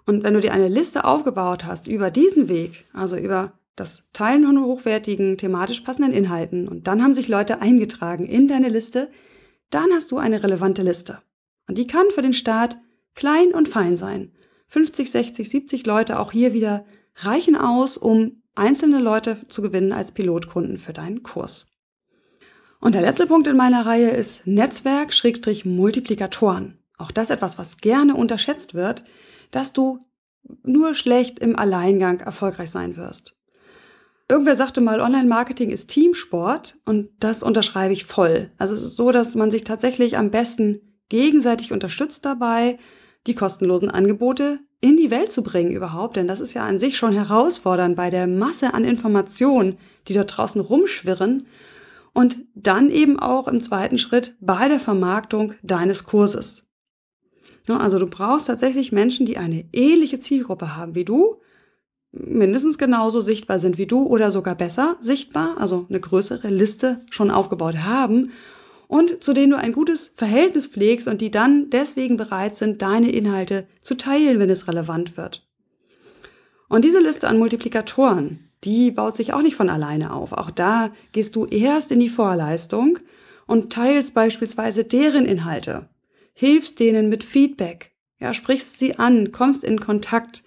Und 0.07 0.24
wenn 0.24 0.35
du 0.35 0.40
dir 0.40 0.52
eine 0.52 0.68
Liste 0.68 1.04
aufgebaut 1.04 1.64
hast 1.64 1.87
über 1.87 2.11
diesen 2.11 2.48
Weg, 2.48 2.87
also 2.92 3.16
über 3.16 3.52
das 3.76 4.04
Teilen 4.12 4.44
von 4.44 4.64
hochwertigen, 4.64 5.37
thematisch 5.37 5.81
passenden 5.81 6.12
Inhalten 6.12 6.66
und 6.66 6.87
dann 6.87 7.02
haben 7.02 7.14
sich 7.14 7.28
Leute 7.28 7.61
eingetragen 7.61 8.26
in 8.26 8.48
deine 8.48 8.68
Liste, 8.68 9.11
dann 9.70 9.90
hast 9.92 10.11
du 10.11 10.18
eine 10.18 10.42
relevante 10.42 10.83
Liste. 10.83 11.20
Und 11.68 11.78
die 11.78 11.87
kann 11.87 12.07
für 12.11 12.22
den 12.22 12.33
Start 12.33 12.78
klein 13.14 13.52
und 13.52 13.68
fein 13.68 13.96
sein. 13.96 14.33
50, 14.68 15.11
60, 15.11 15.48
70 15.48 15.87
Leute 15.87 16.18
auch 16.18 16.33
hier 16.33 16.52
wieder 16.52 16.85
reichen 17.16 17.57
aus, 17.57 17.96
um 17.96 18.42
einzelne 18.54 19.00
Leute 19.00 19.37
zu 19.48 19.62
gewinnen 19.62 19.92
als 19.92 20.12
Pilotkunden 20.12 20.78
für 20.78 20.92
deinen 20.92 21.22
Kurs. 21.22 21.66
Und 22.80 22.94
der 22.94 23.02
letzte 23.02 23.26
Punkt 23.26 23.48
in 23.48 23.56
meiner 23.56 23.86
Reihe 23.86 24.10
ist 24.10 24.46
Netzwerk-Multiplikatoren. 24.46 26.78
Auch 26.96 27.10
das 27.10 27.30
etwas, 27.30 27.58
was 27.58 27.78
gerne 27.78 28.14
unterschätzt 28.14 28.74
wird, 28.74 29.02
dass 29.50 29.72
du 29.72 29.98
nur 30.62 30.94
schlecht 30.94 31.40
im 31.40 31.58
Alleingang 31.58 32.20
erfolgreich 32.20 32.70
sein 32.70 32.96
wirst. 32.96 33.34
Irgendwer 34.30 34.56
sagte 34.56 34.80
mal, 34.80 35.00
Online-Marketing 35.00 35.70
ist 35.70 35.88
Teamsport 35.88 36.76
und 36.84 37.08
das 37.18 37.42
unterschreibe 37.42 37.94
ich 37.94 38.04
voll. 38.04 38.52
Also 38.58 38.74
es 38.74 38.82
ist 38.82 38.96
so, 38.96 39.10
dass 39.10 39.34
man 39.34 39.50
sich 39.50 39.64
tatsächlich 39.64 40.18
am 40.18 40.30
besten 40.30 40.82
gegenseitig 41.08 41.72
unterstützt 41.72 42.26
dabei, 42.26 42.78
die 43.26 43.34
kostenlosen 43.34 43.90
Angebote 43.90 44.60
in 44.80 44.96
die 44.96 45.10
Welt 45.10 45.32
zu 45.32 45.42
bringen 45.42 45.72
überhaupt, 45.72 46.16
denn 46.16 46.28
das 46.28 46.40
ist 46.40 46.54
ja 46.54 46.64
an 46.64 46.78
sich 46.78 46.96
schon 46.96 47.12
herausfordernd 47.12 47.96
bei 47.96 48.10
der 48.10 48.26
Masse 48.26 48.74
an 48.74 48.84
Informationen, 48.84 49.78
die 50.06 50.14
dort 50.14 50.36
draußen 50.36 50.60
rumschwirren 50.60 51.46
und 52.18 52.40
dann 52.57 52.90
eben 52.90 53.16
auch 53.16 53.46
im 53.46 53.61
zweiten 53.61 53.96
Schritt 53.96 54.35
bei 54.40 54.66
der 54.66 54.81
Vermarktung 54.81 55.54
deines 55.62 56.02
Kurses. 56.02 56.66
Also 57.68 58.00
du 58.00 58.09
brauchst 58.09 58.48
tatsächlich 58.48 58.90
Menschen, 58.90 59.24
die 59.24 59.38
eine 59.38 59.66
ähnliche 59.72 60.18
Zielgruppe 60.18 60.76
haben 60.76 60.96
wie 60.96 61.04
du, 61.04 61.37
mindestens 62.11 62.76
genauso 62.76 63.20
sichtbar 63.20 63.61
sind 63.61 63.78
wie 63.78 63.87
du 63.87 64.02
oder 64.02 64.33
sogar 64.33 64.57
besser 64.57 64.96
sichtbar, 64.98 65.59
also 65.61 65.87
eine 65.88 66.00
größere 66.00 66.48
Liste 66.48 66.98
schon 67.09 67.31
aufgebaut 67.31 67.85
haben 67.85 68.33
und 68.88 69.22
zu 69.22 69.33
denen 69.33 69.52
du 69.52 69.59
ein 69.59 69.72
gutes 69.72 70.09
Verhältnis 70.09 70.66
pflegst 70.66 71.07
und 71.07 71.20
die 71.20 71.31
dann 71.31 71.70
deswegen 71.70 72.16
bereit 72.16 72.57
sind, 72.57 72.83
deine 72.83 73.12
Inhalte 73.12 73.68
zu 73.81 73.96
teilen, 73.96 74.40
wenn 74.40 74.50
es 74.50 74.66
relevant 74.66 75.16
wird. 75.16 75.46
Und 76.68 76.85
diese 76.85 76.98
Liste 76.98 77.28
an 77.28 77.38
Multiplikatoren, 77.38 78.47
die 78.64 78.90
baut 78.90 79.16
sich 79.16 79.33
auch 79.33 79.42
nicht 79.42 79.57
von 79.57 79.71
alleine 79.71 80.12
auf. 80.12 80.33
Auch 80.33 80.51
da 80.51 80.90
gehst 81.12 81.37
du 81.37 81.47
erst 81.47 81.90
in 81.92 82.01
die 82.01 82.09
Vorleistung 82.09 82.99
und 83.47 83.73
teilst 83.73 84.14
beispielsweise 84.14 84.85
deren 84.85 85.25
Inhalte 85.25 85.88
hilfst 86.35 86.79
denen 86.79 87.09
mit 87.09 87.25
Feedback, 87.25 87.92
ja, 88.21 88.33
sprichst 88.33 88.79
sie 88.79 88.99
an, 88.99 89.33
kommst 89.33 89.64
in 89.64 89.81
Kontakt. 89.81 90.44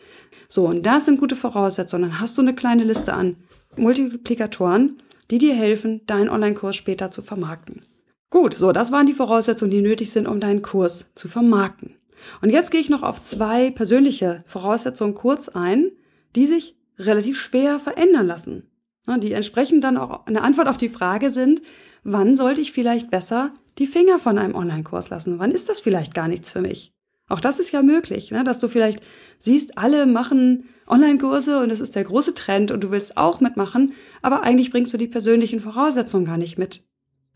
So, 0.48 0.68
und 0.68 0.86
das 0.86 1.06
sind 1.06 1.20
gute 1.20 1.36
Voraussetzungen. 1.36 2.04
Dann 2.04 2.20
hast 2.20 2.38
du 2.38 2.42
eine 2.42 2.56
kleine 2.56 2.84
Liste 2.84 3.14
an 3.14 3.38
Multiplikatoren, 3.76 4.96
die 5.32 5.38
dir 5.38 5.54
helfen, 5.54 6.06
deinen 6.06 6.30
Online-Kurs 6.30 6.76
später 6.76 7.12
zu 7.12 7.22
vermarkten. 7.22 7.84
Gut, 8.30 8.54
so, 8.54 8.72
das 8.72 8.92
waren 8.92 9.06
die 9.06 9.14
Voraussetzungen, 9.14 9.72
die 9.72 9.82
nötig 9.82 10.12
sind, 10.12 10.28
um 10.28 10.40
deinen 10.40 10.62
Kurs 10.62 11.06
zu 11.16 11.28
vermarkten. 11.28 11.96
Und 12.42 12.50
jetzt 12.52 12.72
gehe 12.72 12.80
ich 12.82 12.90
noch 12.90 13.04
auf 13.04 13.22
zwei 13.22 13.72
persönliche 13.72 14.44
Voraussetzungen 14.46 15.16
kurz 15.16 15.50
ein, 15.50 15.92
die 16.36 16.46
sich 16.46 16.78
relativ 17.06 17.40
schwer 17.40 17.80
verändern 17.80 18.28
lassen. 18.28 18.68
Die 19.08 19.34
entsprechend 19.34 19.84
dann 19.84 19.98
auch 19.98 20.26
eine 20.26 20.42
Antwort 20.42 20.68
auf 20.68 20.78
die 20.78 20.90
Frage 20.90 21.32
sind, 21.32 21.62
wann 22.04 22.36
sollte 22.36 22.62
ich 22.62 22.72
vielleicht 22.72 23.10
besser 23.10 23.54
die 23.78 23.88
Finger 23.88 24.20
von 24.20 24.38
einem 24.38 24.56
Online-Kurs 24.56 25.10
lassen? 25.10 25.40
Wann 25.40 25.52
ist 25.52 25.70
das 25.70 25.80
vielleicht 25.80 26.14
gar 26.14 26.28
nichts 26.28 26.52
für 26.52 26.62
mich? 26.62 26.94
Auch 27.28 27.40
das 27.40 27.60
ist 27.60 27.72
ja 27.72 27.82
möglich, 27.82 28.32
ne? 28.32 28.44
dass 28.44 28.60
du 28.60 28.68
vielleicht 28.68 29.02
siehst, 29.40 29.78
alle 29.78 30.06
machen 30.06 30.66
Online-Kurse 30.88 31.62
und 31.62 31.72
es 31.72 31.80
ist 31.80 31.96
der 31.96 32.04
große 32.04 32.34
Trend 32.34 32.72
und 32.72 32.84
du 32.84 32.92
willst 32.92 33.16
auch 33.16 33.40
mitmachen, 33.40 33.94
aber 34.22 34.44
eigentlich 34.44 34.70
bringst 34.70 34.94
du 34.94 34.98
die 34.98 35.08
persönlichen 35.08 35.62
Voraussetzungen 35.62 36.26
gar 36.26 36.38
nicht 36.38 36.58
mit. 36.58 36.84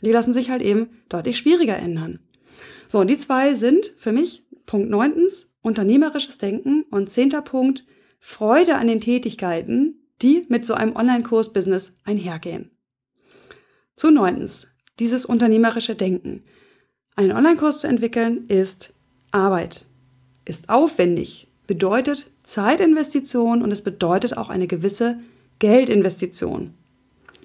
Die 0.01 0.11
lassen 0.11 0.33
sich 0.33 0.49
halt 0.49 0.61
eben 0.61 0.89
deutlich 1.07 1.37
schwieriger 1.37 1.77
ändern. 1.77 2.19
So, 2.89 2.99
und 2.99 3.07
die 3.07 3.17
zwei 3.17 3.55
sind 3.55 3.93
für 3.97 4.11
mich 4.11 4.45
Punkt 4.65 4.89
neuntens 4.89 5.53
unternehmerisches 5.61 6.37
Denken 6.37 6.83
und 6.91 7.09
zehnter 7.09 7.41
Punkt 7.41 7.85
Freude 8.27 8.75
an 8.77 8.87
den 8.87 9.01
Tätigkeiten, 9.01 9.99
die 10.23 10.41
mit 10.49 10.65
so 10.65 10.73
einem 10.73 10.95
Online-Kurs-Business 10.95 11.93
einhergehen. 12.05 12.71
Zu 13.95 14.09
neuntens 14.09 14.67
dieses 14.97 15.27
unternehmerische 15.27 15.93
Denken. 15.93 16.41
Einen 17.15 17.33
Online-Kurs 17.33 17.81
zu 17.81 17.87
entwickeln 17.87 18.47
ist 18.47 18.95
Arbeit, 19.29 19.85
ist 20.43 20.69
aufwendig, 20.69 21.49
bedeutet 21.67 22.31
Zeitinvestition 22.41 23.61
und 23.61 23.71
es 23.71 23.83
bedeutet 23.83 24.35
auch 24.35 24.49
eine 24.49 24.65
gewisse 24.65 25.19
Geldinvestition. 25.59 26.73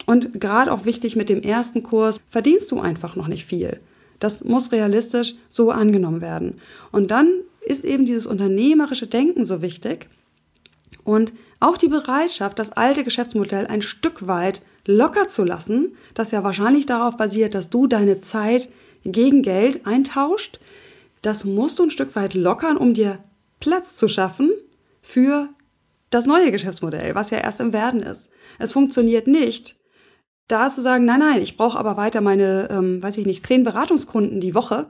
Und 0.06 0.40
gerade 0.40 0.72
auch 0.72 0.86
wichtig 0.86 1.14
mit 1.14 1.28
dem 1.28 1.42
ersten 1.42 1.82
Kurs 1.82 2.18
verdienst 2.26 2.72
du 2.72 2.80
einfach 2.80 3.16
noch 3.16 3.28
nicht 3.28 3.44
viel. 3.44 3.80
Das 4.18 4.44
muss 4.44 4.72
realistisch 4.72 5.34
so 5.50 5.70
angenommen 5.70 6.22
werden. 6.22 6.56
Und 6.90 7.10
dann 7.10 7.42
ist 7.60 7.84
eben 7.84 8.06
dieses 8.06 8.26
unternehmerische 8.26 9.06
Denken 9.06 9.44
so 9.44 9.60
wichtig 9.60 10.08
und 11.04 11.32
auch 11.60 11.76
die 11.76 11.88
Bereitschaft, 11.88 12.58
das 12.58 12.72
alte 12.72 13.04
Geschäftsmodell 13.04 13.66
ein 13.66 13.82
Stück 13.82 14.26
weit 14.26 14.62
locker 14.86 15.28
zu 15.28 15.44
lassen, 15.44 15.96
das 16.14 16.30
ja 16.30 16.42
wahrscheinlich 16.44 16.86
darauf 16.86 17.16
basiert, 17.16 17.54
dass 17.54 17.70
du 17.70 17.86
deine 17.86 18.20
Zeit 18.20 18.68
gegen 19.04 19.42
Geld 19.42 19.86
eintauscht, 19.86 20.60
das 21.22 21.44
musst 21.44 21.78
du 21.78 21.84
ein 21.84 21.90
Stück 21.90 22.16
weit 22.16 22.34
lockern, 22.34 22.76
um 22.76 22.94
dir 22.94 23.18
Platz 23.60 23.94
zu 23.94 24.08
schaffen 24.08 24.50
für 25.02 25.48
das 26.10 26.26
neue 26.26 26.50
Geschäftsmodell, 26.50 27.14
was 27.14 27.30
ja 27.30 27.38
erst 27.38 27.60
im 27.60 27.72
Werden 27.72 28.02
ist. 28.02 28.30
Es 28.58 28.72
funktioniert 28.72 29.26
nicht, 29.26 29.76
da 30.48 30.68
zu 30.70 30.80
sagen, 30.80 31.04
nein, 31.04 31.20
nein, 31.20 31.42
ich 31.42 31.56
brauche 31.56 31.78
aber 31.78 31.96
weiter 31.96 32.20
meine, 32.20 32.68
ähm, 32.70 33.02
weiß 33.02 33.18
ich 33.18 33.26
nicht, 33.26 33.46
zehn 33.46 33.62
Beratungskunden 33.62 34.40
die 34.40 34.54
Woche, 34.54 34.86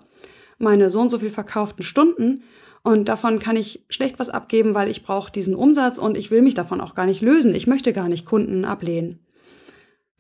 meine 0.59 0.89
so 0.89 1.01
und 1.01 1.11
so 1.11 1.19
viel 1.19 1.31
verkauften 1.31 1.83
Stunden 1.83 2.43
und 2.83 3.09
davon 3.09 3.39
kann 3.39 3.57
ich 3.57 3.85
schlecht 3.89 4.19
was 4.19 4.31
abgeben, 4.31 4.75
weil 4.75 4.89
ich 4.89 5.03
brauche 5.03 5.33
diesen 5.33 5.55
Umsatz 5.55 5.99
und 5.99 6.17
ich 6.17 6.31
will 6.31 6.43
mich 6.43 6.55
davon 6.55 6.81
auch 6.81 6.95
gar 6.95 7.07
nicht 7.07 7.21
lösen. 7.21 7.55
Ich 7.55 7.67
möchte 7.67 7.93
gar 7.93 8.09
nicht 8.09 8.27
Kunden 8.27 8.65
ablehnen 8.65 9.21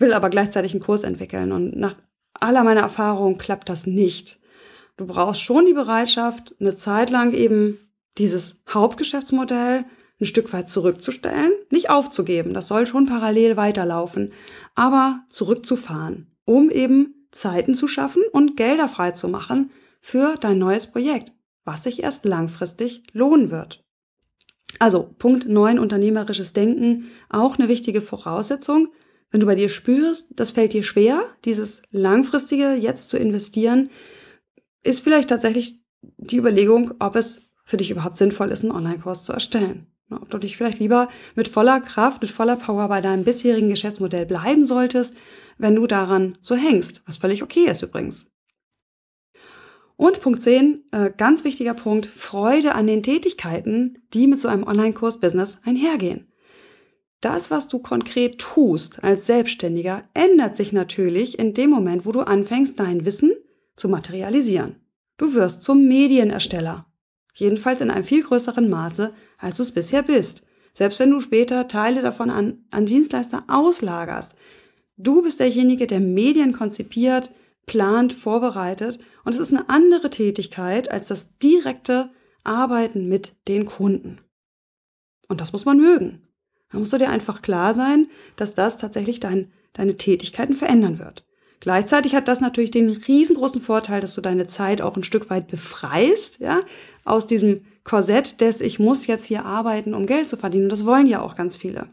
will 0.00 0.14
aber 0.14 0.30
gleichzeitig 0.30 0.72
einen 0.72 0.82
Kurs 0.82 1.04
entwickeln. 1.04 1.52
Und 1.52 1.76
nach 1.76 1.94
aller 2.34 2.64
meiner 2.64 2.80
Erfahrung 2.80 3.38
klappt 3.38 3.68
das 3.68 3.86
nicht. 3.86 4.40
Du 4.96 5.06
brauchst 5.06 5.42
schon 5.42 5.66
die 5.66 5.74
Bereitschaft, 5.74 6.54
eine 6.58 6.74
Zeit 6.74 7.10
lang 7.10 7.32
eben 7.32 7.78
dieses 8.18 8.60
Hauptgeschäftsmodell 8.68 9.84
ein 10.20 10.26
Stück 10.26 10.52
weit 10.52 10.68
zurückzustellen, 10.68 11.52
nicht 11.70 11.88
aufzugeben, 11.88 12.52
das 12.52 12.68
soll 12.68 12.84
schon 12.84 13.06
parallel 13.06 13.56
weiterlaufen, 13.56 14.32
aber 14.74 15.22
zurückzufahren, 15.30 16.26
um 16.44 16.68
eben 16.68 17.26
Zeiten 17.30 17.74
zu 17.74 17.88
schaffen 17.88 18.22
und 18.32 18.56
Gelder 18.58 18.88
frei 18.88 19.12
zu 19.12 19.28
machen 19.28 19.70
für 20.02 20.34
dein 20.38 20.58
neues 20.58 20.88
Projekt, 20.88 21.32
was 21.64 21.82
sich 21.82 22.02
erst 22.02 22.24
langfristig 22.24 23.02
lohnen 23.12 23.50
wird. 23.50 23.84
Also 24.78 25.14
Punkt 25.18 25.48
9, 25.48 25.78
unternehmerisches 25.78 26.52
Denken, 26.52 27.10
auch 27.28 27.58
eine 27.58 27.68
wichtige 27.68 28.00
Voraussetzung, 28.00 28.88
wenn 29.30 29.40
du 29.40 29.46
bei 29.46 29.54
dir 29.54 29.68
spürst, 29.68 30.28
das 30.30 30.50
fällt 30.50 30.72
dir 30.72 30.82
schwer, 30.82 31.24
dieses 31.44 31.82
langfristige 31.90 32.72
jetzt 32.74 33.08
zu 33.08 33.16
investieren, 33.16 33.90
ist 34.82 35.02
vielleicht 35.02 35.28
tatsächlich 35.28 35.80
die 36.02 36.38
Überlegung, 36.38 36.94
ob 36.98 37.14
es 37.16 37.40
für 37.64 37.76
dich 37.76 37.90
überhaupt 37.90 38.16
sinnvoll 38.16 38.50
ist, 38.50 38.62
einen 38.62 38.72
Online-Kurs 38.72 39.24
zu 39.24 39.32
erstellen. 39.32 39.86
Ob 40.10 40.28
du 40.30 40.38
dich 40.38 40.56
vielleicht 40.56 40.80
lieber 40.80 41.08
mit 41.36 41.46
voller 41.46 41.80
Kraft, 41.80 42.20
mit 42.22 42.32
voller 42.32 42.56
Power 42.56 42.88
bei 42.88 43.00
deinem 43.00 43.22
bisherigen 43.22 43.68
Geschäftsmodell 43.68 44.26
bleiben 44.26 44.64
solltest, 44.66 45.14
wenn 45.56 45.76
du 45.76 45.86
daran 45.86 46.36
so 46.40 46.56
hängst, 46.56 47.02
was 47.06 47.18
völlig 47.18 47.44
okay 47.44 47.66
ist 47.66 47.82
übrigens. 47.82 48.26
Und 50.00 50.22
Punkt 50.22 50.40
10, 50.40 50.84
äh, 50.92 51.10
ganz 51.14 51.44
wichtiger 51.44 51.74
Punkt, 51.74 52.06
Freude 52.06 52.74
an 52.74 52.86
den 52.86 53.02
Tätigkeiten, 53.02 53.98
die 54.14 54.28
mit 54.28 54.40
so 54.40 54.48
einem 54.48 54.66
Online-Kurs-Business 54.66 55.58
einhergehen. 55.62 56.26
Das, 57.20 57.50
was 57.50 57.68
du 57.68 57.80
konkret 57.80 58.38
tust 58.38 59.04
als 59.04 59.26
Selbstständiger, 59.26 60.04
ändert 60.14 60.56
sich 60.56 60.72
natürlich 60.72 61.38
in 61.38 61.52
dem 61.52 61.68
Moment, 61.68 62.06
wo 62.06 62.12
du 62.12 62.20
anfängst, 62.20 62.80
dein 62.80 63.04
Wissen 63.04 63.34
zu 63.76 63.90
materialisieren. 63.90 64.76
Du 65.18 65.34
wirst 65.34 65.60
zum 65.60 65.86
Medienersteller. 65.86 66.86
Jedenfalls 67.34 67.82
in 67.82 67.90
einem 67.90 68.04
viel 68.04 68.22
größeren 68.22 68.70
Maße, 68.70 69.12
als 69.36 69.58
du 69.58 69.64
es 69.64 69.72
bisher 69.72 70.02
bist. 70.02 70.44
Selbst 70.72 70.98
wenn 70.98 71.10
du 71.10 71.20
später 71.20 71.68
Teile 71.68 72.00
davon 72.00 72.30
an, 72.30 72.64
an 72.70 72.86
Dienstleister 72.86 73.44
auslagerst. 73.48 74.34
Du 74.96 75.20
bist 75.20 75.40
derjenige, 75.40 75.86
der 75.86 76.00
Medien 76.00 76.54
konzipiert, 76.54 77.32
plant, 77.66 78.14
vorbereitet 78.14 78.98
und 79.24 79.34
es 79.34 79.40
ist 79.40 79.52
eine 79.52 79.68
andere 79.68 80.10
Tätigkeit 80.10 80.90
als 80.90 81.08
das 81.08 81.38
direkte 81.38 82.10
Arbeiten 82.44 83.08
mit 83.08 83.34
den 83.48 83.66
Kunden. 83.66 84.20
Und 85.28 85.40
das 85.40 85.52
muss 85.52 85.64
man 85.64 85.78
mögen. 85.78 86.22
Da 86.70 86.78
musst 86.78 86.92
du 86.92 86.98
dir 86.98 87.10
einfach 87.10 87.42
klar 87.42 87.74
sein, 87.74 88.08
dass 88.36 88.54
das 88.54 88.78
tatsächlich 88.78 89.20
dein, 89.20 89.52
deine 89.72 89.96
Tätigkeiten 89.96 90.54
verändern 90.54 90.98
wird. 90.98 91.24
Gleichzeitig 91.60 92.14
hat 92.14 92.26
das 92.26 92.40
natürlich 92.40 92.70
den 92.70 92.88
riesengroßen 92.88 93.60
Vorteil, 93.60 94.00
dass 94.00 94.14
du 94.14 94.22
deine 94.22 94.46
Zeit 94.46 94.80
auch 94.80 94.96
ein 94.96 95.04
Stück 95.04 95.28
weit 95.28 95.46
befreist, 95.46 96.40
ja, 96.40 96.60
aus 97.04 97.26
diesem 97.26 97.60
Korsett 97.84 98.40
des 98.40 98.62
Ich 98.62 98.78
muss 98.78 99.06
jetzt 99.06 99.26
hier 99.26 99.44
arbeiten, 99.44 99.94
um 99.94 100.06
Geld 100.06 100.28
zu 100.28 100.38
verdienen. 100.38 100.70
Das 100.70 100.86
wollen 100.86 101.06
ja 101.06 101.20
auch 101.20 101.36
ganz 101.36 101.56
viele. 101.56 101.88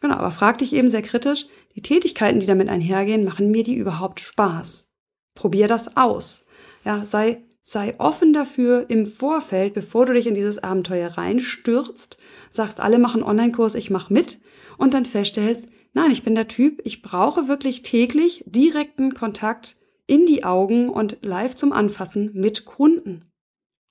Genau, 0.00 0.16
aber 0.16 0.32
frag 0.32 0.58
dich 0.58 0.72
eben 0.72 0.90
sehr 0.90 1.02
kritisch, 1.02 1.46
die 1.76 1.82
Tätigkeiten, 1.82 2.40
die 2.40 2.46
damit 2.46 2.68
einhergehen, 2.68 3.24
machen 3.24 3.50
mir 3.50 3.62
die 3.62 3.74
überhaupt 3.74 4.20
Spaß? 4.20 4.88
Probier 5.34 5.68
das 5.68 5.96
aus. 5.96 6.44
Ja, 6.88 7.04
sei, 7.04 7.42
sei 7.62 7.96
offen 7.98 8.32
dafür 8.32 8.86
im 8.88 9.04
Vorfeld, 9.04 9.74
bevor 9.74 10.06
du 10.06 10.14
dich 10.14 10.26
in 10.26 10.34
dieses 10.34 10.64
Abenteuer 10.64 11.08
reinstürzt, 11.08 12.16
sagst, 12.48 12.80
alle 12.80 12.98
machen 12.98 13.22
Online-Kurs, 13.22 13.74
ich 13.74 13.90
mach 13.90 14.08
mit 14.08 14.40
und 14.78 14.94
dann 14.94 15.04
feststellst, 15.04 15.68
nein, 15.92 16.10
ich 16.10 16.22
bin 16.22 16.34
der 16.34 16.48
Typ, 16.48 16.80
ich 16.84 17.02
brauche 17.02 17.46
wirklich 17.46 17.82
täglich 17.82 18.42
direkten 18.46 19.12
Kontakt 19.12 19.76
in 20.06 20.24
die 20.24 20.44
Augen 20.44 20.88
und 20.88 21.18
live 21.20 21.54
zum 21.54 21.74
Anfassen 21.74 22.30
mit 22.32 22.64
Kunden. 22.64 23.30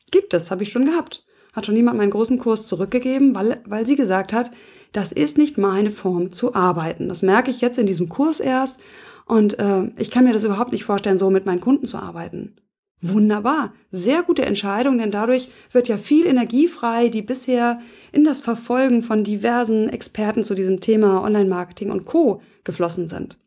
Gibt 0.10 0.34
es, 0.34 0.50
habe 0.50 0.64
ich 0.64 0.72
schon 0.72 0.86
gehabt. 0.86 1.24
Hat 1.54 1.68
schon 1.68 1.76
jemand 1.76 2.00
meinen 2.00 2.10
großen 2.10 2.40
Kurs 2.40 2.66
zurückgegeben, 2.66 3.36
weil, 3.36 3.62
weil 3.68 3.86
sie 3.86 3.96
gesagt 3.96 4.34
hat, 4.34 4.50
das 4.92 5.12
ist 5.12 5.38
nicht 5.38 5.60
meine 5.60 5.92
Form 5.92 6.32
zu 6.32 6.56
arbeiten. 6.56 7.10
Das 7.10 7.22
merke 7.22 7.52
ich 7.52 7.62
jetzt 7.62 7.78
in 7.78 7.86
diesem 7.86 8.10
Kurs 8.10 8.40
erst 8.40 8.80
und 9.28 9.60
äh, 9.60 9.84
ich 10.00 10.10
kann 10.10 10.24
mir 10.24 10.34
das 10.34 10.46
überhaupt 10.46 10.72
nicht 10.72 10.84
vorstellen, 10.84 11.20
so 11.20 11.30
mit 11.30 11.46
meinen 11.46 11.62
Kunden 11.62 11.86
zu 11.86 12.00
arbeiten. 12.00 12.56
Wunderbar, 13.00 13.74
sehr 13.92 14.24
gute 14.24 14.44
Entscheidung, 14.44 14.98
denn 14.98 15.12
dadurch 15.12 15.50
wird 15.72 15.88
ja 15.88 15.98
viel 15.98 16.26
Energie 16.26 16.68
frei, 16.68 17.10
die 17.10 17.22
bisher 17.22 17.80
in 18.12 18.24
das 18.24 18.40
Verfolgen 18.40 19.04
von 19.04 19.24
diversen 19.24 19.88
Experten 19.90 20.44
zu 20.44 20.56
diesem 20.56 20.82
Thema 20.82 21.24
Online-Marketing 21.24 21.92
und 21.92 22.06
Co 22.06 22.42
geflossen 22.64 23.08
sind. 23.08 23.38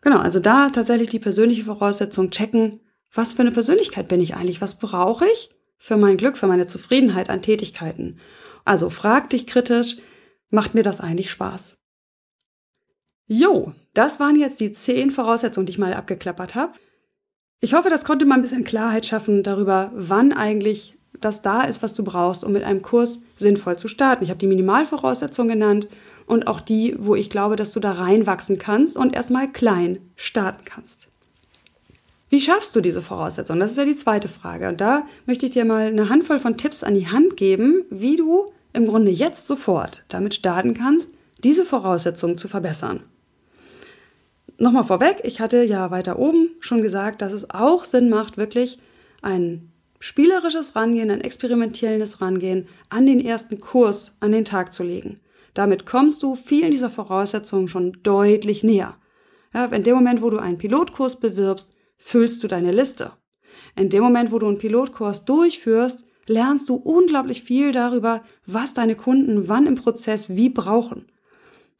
Genau, 0.00 0.18
also 0.18 0.40
da 0.40 0.70
tatsächlich 0.70 1.10
die 1.10 1.20
persönliche 1.20 1.64
Voraussetzung 1.64 2.30
checken, 2.30 2.80
was 3.12 3.34
für 3.34 3.42
eine 3.42 3.52
Persönlichkeit 3.52 4.08
bin 4.08 4.20
ich 4.20 4.34
eigentlich, 4.34 4.60
was 4.60 4.78
brauche 4.78 5.26
ich 5.26 5.50
für 5.76 5.96
mein 5.96 6.16
Glück, 6.16 6.36
für 6.36 6.46
meine 6.46 6.66
Zufriedenheit 6.66 7.30
an 7.30 7.42
Tätigkeiten. 7.42 8.18
Also 8.64 8.90
frag 8.90 9.30
dich 9.30 9.46
kritisch, 9.46 9.98
macht 10.50 10.74
mir 10.74 10.82
das 10.82 11.00
eigentlich 11.00 11.30
Spaß? 11.30 11.78
Jo, 13.26 13.72
das 13.94 14.18
waren 14.18 14.38
jetzt 14.38 14.60
die 14.60 14.72
zehn 14.72 15.10
Voraussetzungen, 15.10 15.66
die 15.66 15.72
ich 15.72 15.78
mal 15.78 15.94
abgeklappert 15.94 16.56
habe. 16.56 16.72
Ich 17.62 17.74
hoffe, 17.74 17.90
das 17.90 18.06
konnte 18.06 18.24
mal 18.24 18.36
ein 18.36 18.42
bisschen 18.42 18.64
Klarheit 18.64 19.04
schaffen 19.04 19.42
darüber, 19.42 19.92
wann 19.94 20.32
eigentlich 20.32 20.96
das 21.20 21.42
da 21.42 21.62
ist, 21.64 21.82
was 21.82 21.92
du 21.92 22.02
brauchst, 22.02 22.42
um 22.42 22.52
mit 22.52 22.64
einem 22.64 22.80
Kurs 22.80 23.20
sinnvoll 23.36 23.76
zu 23.76 23.86
starten. 23.86 24.24
Ich 24.24 24.30
habe 24.30 24.38
die 24.38 24.46
Minimalvoraussetzungen 24.46 25.50
genannt 25.58 25.86
und 26.24 26.46
auch 26.46 26.60
die, 26.60 26.96
wo 26.98 27.14
ich 27.14 27.28
glaube, 27.28 27.56
dass 27.56 27.72
du 27.72 27.80
da 27.80 27.92
reinwachsen 27.92 28.56
kannst 28.56 28.96
und 28.96 29.14
erstmal 29.14 29.52
klein 29.52 29.98
starten 30.16 30.64
kannst. 30.64 31.08
Wie 32.30 32.40
schaffst 32.40 32.74
du 32.74 32.80
diese 32.80 33.02
Voraussetzungen? 33.02 33.60
Das 33.60 33.72
ist 33.72 33.76
ja 33.76 33.84
die 33.84 33.96
zweite 33.96 34.28
Frage. 34.28 34.68
Und 34.68 34.80
da 34.80 35.02
möchte 35.26 35.44
ich 35.44 35.52
dir 35.52 35.66
mal 35.66 35.88
eine 35.88 36.08
Handvoll 36.08 36.38
von 36.38 36.56
Tipps 36.56 36.82
an 36.82 36.94
die 36.94 37.08
Hand 37.08 37.36
geben, 37.36 37.84
wie 37.90 38.16
du 38.16 38.46
im 38.72 38.86
Grunde 38.86 39.10
jetzt 39.10 39.46
sofort 39.46 40.04
damit 40.08 40.32
starten 40.32 40.72
kannst, 40.72 41.10
diese 41.44 41.66
Voraussetzungen 41.66 42.38
zu 42.38 42.48
verbessern. 42.48 43.02
Nochmal 44.62 44.84
vorweg, 44.84 45.22
ich 45.24 45.40
hatte 45.40 45.62
ja 45.62 45.90
weiter 45.90 46.18
oben 46.18 46.50
schon 46.60 46.82
gesagt, 46.82 47.22
dass 47.22 47.32
es 47.32 47.48
auch 47.48 47.84
Sinn 47.84 48.10
macht, 48.10 48.36
wirklich 48.36 48.78
ein 49.22 49.72
spielerisches 50.00 50.76
Rangehen, 50.76 51.10
ein 51.10 51.22
experimentierendes 51.22 52.20
Rangehen 52.20 52.68
an 52.90 53.06
den 53.06 53.24
ersten 53.24 53.58
Kurs 53.58 54.12
an 54.20 54.32
den 54.32 54.44
Tag 54.44 54.74
zu 54.74 54.82
legen. 54.82 55.18
Damit 55.54 55.86
kommst 55.86 56.22
du 56.22 56.34
vielen 56.34 56.72
dieser 56.72 56.90
Voraussetzungen 56.90 57.68
schon 57.68 58.02
deutlich 58.02 58.62
näher. 58.62 58.96
Ja, 59.54 59.64
in 59.64 59.82
dem 59.82 59.94
Moment, 59.94 60.20
wo 60.20 60.28
du 60.28 60.36
einen 60.36 60.58
Pilotkurs 60.58 61.18
bewirbst, 61.18 61.74
füllst 61.96 62.42
du 62.42 62.46
deine 62.46 62.70
Liste. 62.70 63.12
In 63.76 63.88
dem 63.88 64.02
Moment, 64.02 64.30
wo 64.30 64.38
du 64.38 64.46
einen 64.46 64.58
Pilotkurs 64.58 65.24
durchführst, 65.24 66.04
lernst 66.26 66.68
du 66.68 66.74
unglaublich 66.74 67.44
viel 67.44 67.72
darüber, 67.72 68.22
was 68.44 68.74
deine 68.74 68.94
Kunden 68.94 69.48
wann 69.48 69.66
im 69.66 69.76
Prozess 69.76 70.36
wie 70.36 70.50
brauchen. 70.50 71.06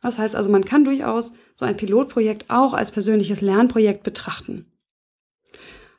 Das 0.00 0.18
heißt 0.18 0.34
also, 0.34 0.50
man 0.50 0.64
kann 0.64 0.84
durchaus 0.84 1.32
so 1.54 1.64
ein 1.64 1.76
Pilotprojekt 1.76 2.48
auch 2.48 2.72
als 2.72 2.90
persönliches 2.90 3.40
Lernprojekt 3.40 4.02
betrachten. 4.02 4.66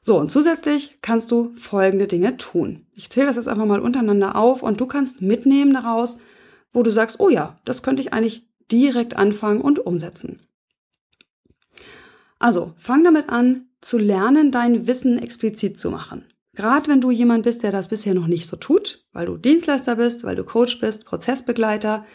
So, 0.04 0.18
und 0.18 0.32
zusätzlich 0.32 0.98
kannst 1.02 1.30
du 1.30 1.54
folgende 1.54 2.08
Dinge 2.08 2.38
tun. 2.38 2.88
Ich 2.94 3.12
zähle 3.12 3.28
das 3.28 3.36
jetzt 3.36 3.48
einfach 3.48 3.66
mal 3.66 3.80
untereinander 3.80 4.36
auf 4.36 4.64
und 4.64 4.82
du 4.82 4.88
kannst 4.88 5.22
mitnehmen 5.22 5.74
daraus, 5.74 6.18
wo 6.74 6.82
du 6.82 6.90
sagst, 6.90 7.20
oh 7.20 7.30
ja, 7.30 7.60
das 7.66 7.84
könnte 7.84 8.02
ich 8.02 8.12
eigentlich 8.12 8.48
direkt 8.72 9.16
anfangen 9.16 9.62
und 9.62 9.86
umsetzen. 9.86 10.40
Also, 12.40 12.74
fang 12.78 13.04
damit 13.04 13.30
an, 13.30 13.68
zu 13.82 14.00
lernen, 14.00 14.52
dein 14.52 14.88
Wissen 14.88 15.20
explizit 15.20 15.78
zu 15.78 15.92
machen. 15.92 16.26
Gerade 16.54 16.88
wenn 16.90 17.02
du 17.02 17.12
jemand 17.12 17.44
bist, 17.44 17.62
der 17.64 17.72
das 17.72 17.88
bisher 17.88 18.14
noch 18.14 18.28
nicht 18.28 18.48
so 18.48 18.58
tut, 18.58 19.06
weil 19.14 19.28
du 19.28 19.38
Dienstleister 19.38 19.96
bist, 19.96 20.24
weil 20.24 20.36
du 20.36 20.44
Coach 20.44 20.80
bist, 20.80 21.06
Prozessbegleiter 21.06 22.06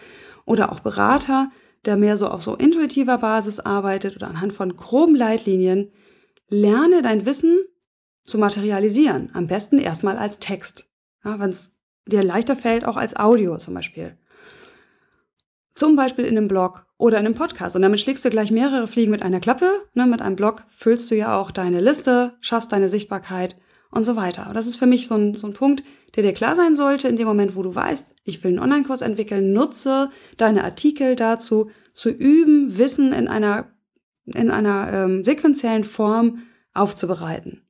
oder 0.44 0.72
auch 0.72 0.80
Berater, 0.80 1.50
der 1.84 1.96
mehr 1.96 2.16
so 2.16 2.28
auf 2.28 2.42
so 2.42 2.54
intuitiver 2.54 3.18
Basis 3.18 3.60
arbeitet 3.60 4.16
oder 4.16 4.28
anhand 4.28 4.52
von 4.52 4.74
groben 4.76 5.14
Leitlinien, 5.14 5.92
lerne 6.48 7.02
dein 7.02 7.26
Wissen 7.26 7.58
zu 8.24 8.38
materialisieren. 8.38 9.30
Am 9.34 9.46
besten 9.46 9.78
erstmal 9.78 10.18
als 10.18 10.38
Text. 10.38 10.88
Ja, 11.24 11.38
Wenn 11.38 11.50
es 11.50 11.76
dir 12.06 12.22
leichter 12.22 12.56
fällt, 12.56 12.84
auch 12.84 12.96
als 12.96 13.16
Audio 13.16 13.58
zum 13.58 13.74
Beispiel. 13.74 14.16
Zum 15.74 15.94
Beispiel 15.96 16.24
in 16.24 16.36
einem 16.36 16.48
Blog 16.48 16.86
oder 16.96 17.18
in 17.18 17.26
einem 17.26 17.34
Podcast. 17.34 17.76
Und 17.76 17.82
damit 17.82 18.00
schlägst 18.00 18.24
du 18.24 18.30
gleich 18.30 18.50
mehrere 18.50 18.86
Fliegen 18.86 19.10
mit 19.10 19.22
einer 19.22 19.40
Klappe. 19.40 19.70
Ne, 19.94 20.06
mit 20.06 20.22
einem 20.22 20.36
Blog 20.36 20.62
füllst 20.68 21.10
du 21.10 21.14
ja 21.14 21.38
auch 21.38 21.50
deine 21.50 21.80
Liste, 21.80 22.34
schaffst 22.40 22.72
deine 22.72 22.88
Sichtbarkeit 22.88 23.56
und 23.96 24.04
so 24.04 24.14
weiter. 24.14 24.50
Das 24.54 24.66
ist 24.66 24.76
für 24.76 24.86
mich 24.86 25.08
so 25.08 25.14
ein, 25.14 25.34
so 25.36 25.46
ein 25.46 25.52
Punkt, 25.52 25.82
der 26.14 26.22
dir 26.22 26.32
klar 26.32 26.54
sein 26.54 26.76
sollte 26.76 27.08
in 27.08 27.16
dem 27.16 27.26
Moment, 27.26 27.56
wo 27.56 27.62
du 27.62 27.74
weißt, 27.74 28.14
ich 28.24 28.42
will 28.44 28.50
einen 28.50 28.60
Online-Kurs 28.60 29.00
entwickeln, 29.00 29.52
nutze 29.52 30.10
deine 30.36 30.64
Artikel 30.64 31.16
dazu, 31.16 31.70
zu 31.92 32.10
üben, 32.10 32.78
Wissen 32.78 33.12
in 33.12 33.26
einer, 33.26 33.72
in 34.24 34.50
einer 34.50 34.92
ähm, 34.92 35.24
sequenziellen 35.24 35.84
Form 35.84 36.42
aufzubereiten. 36.74 37.62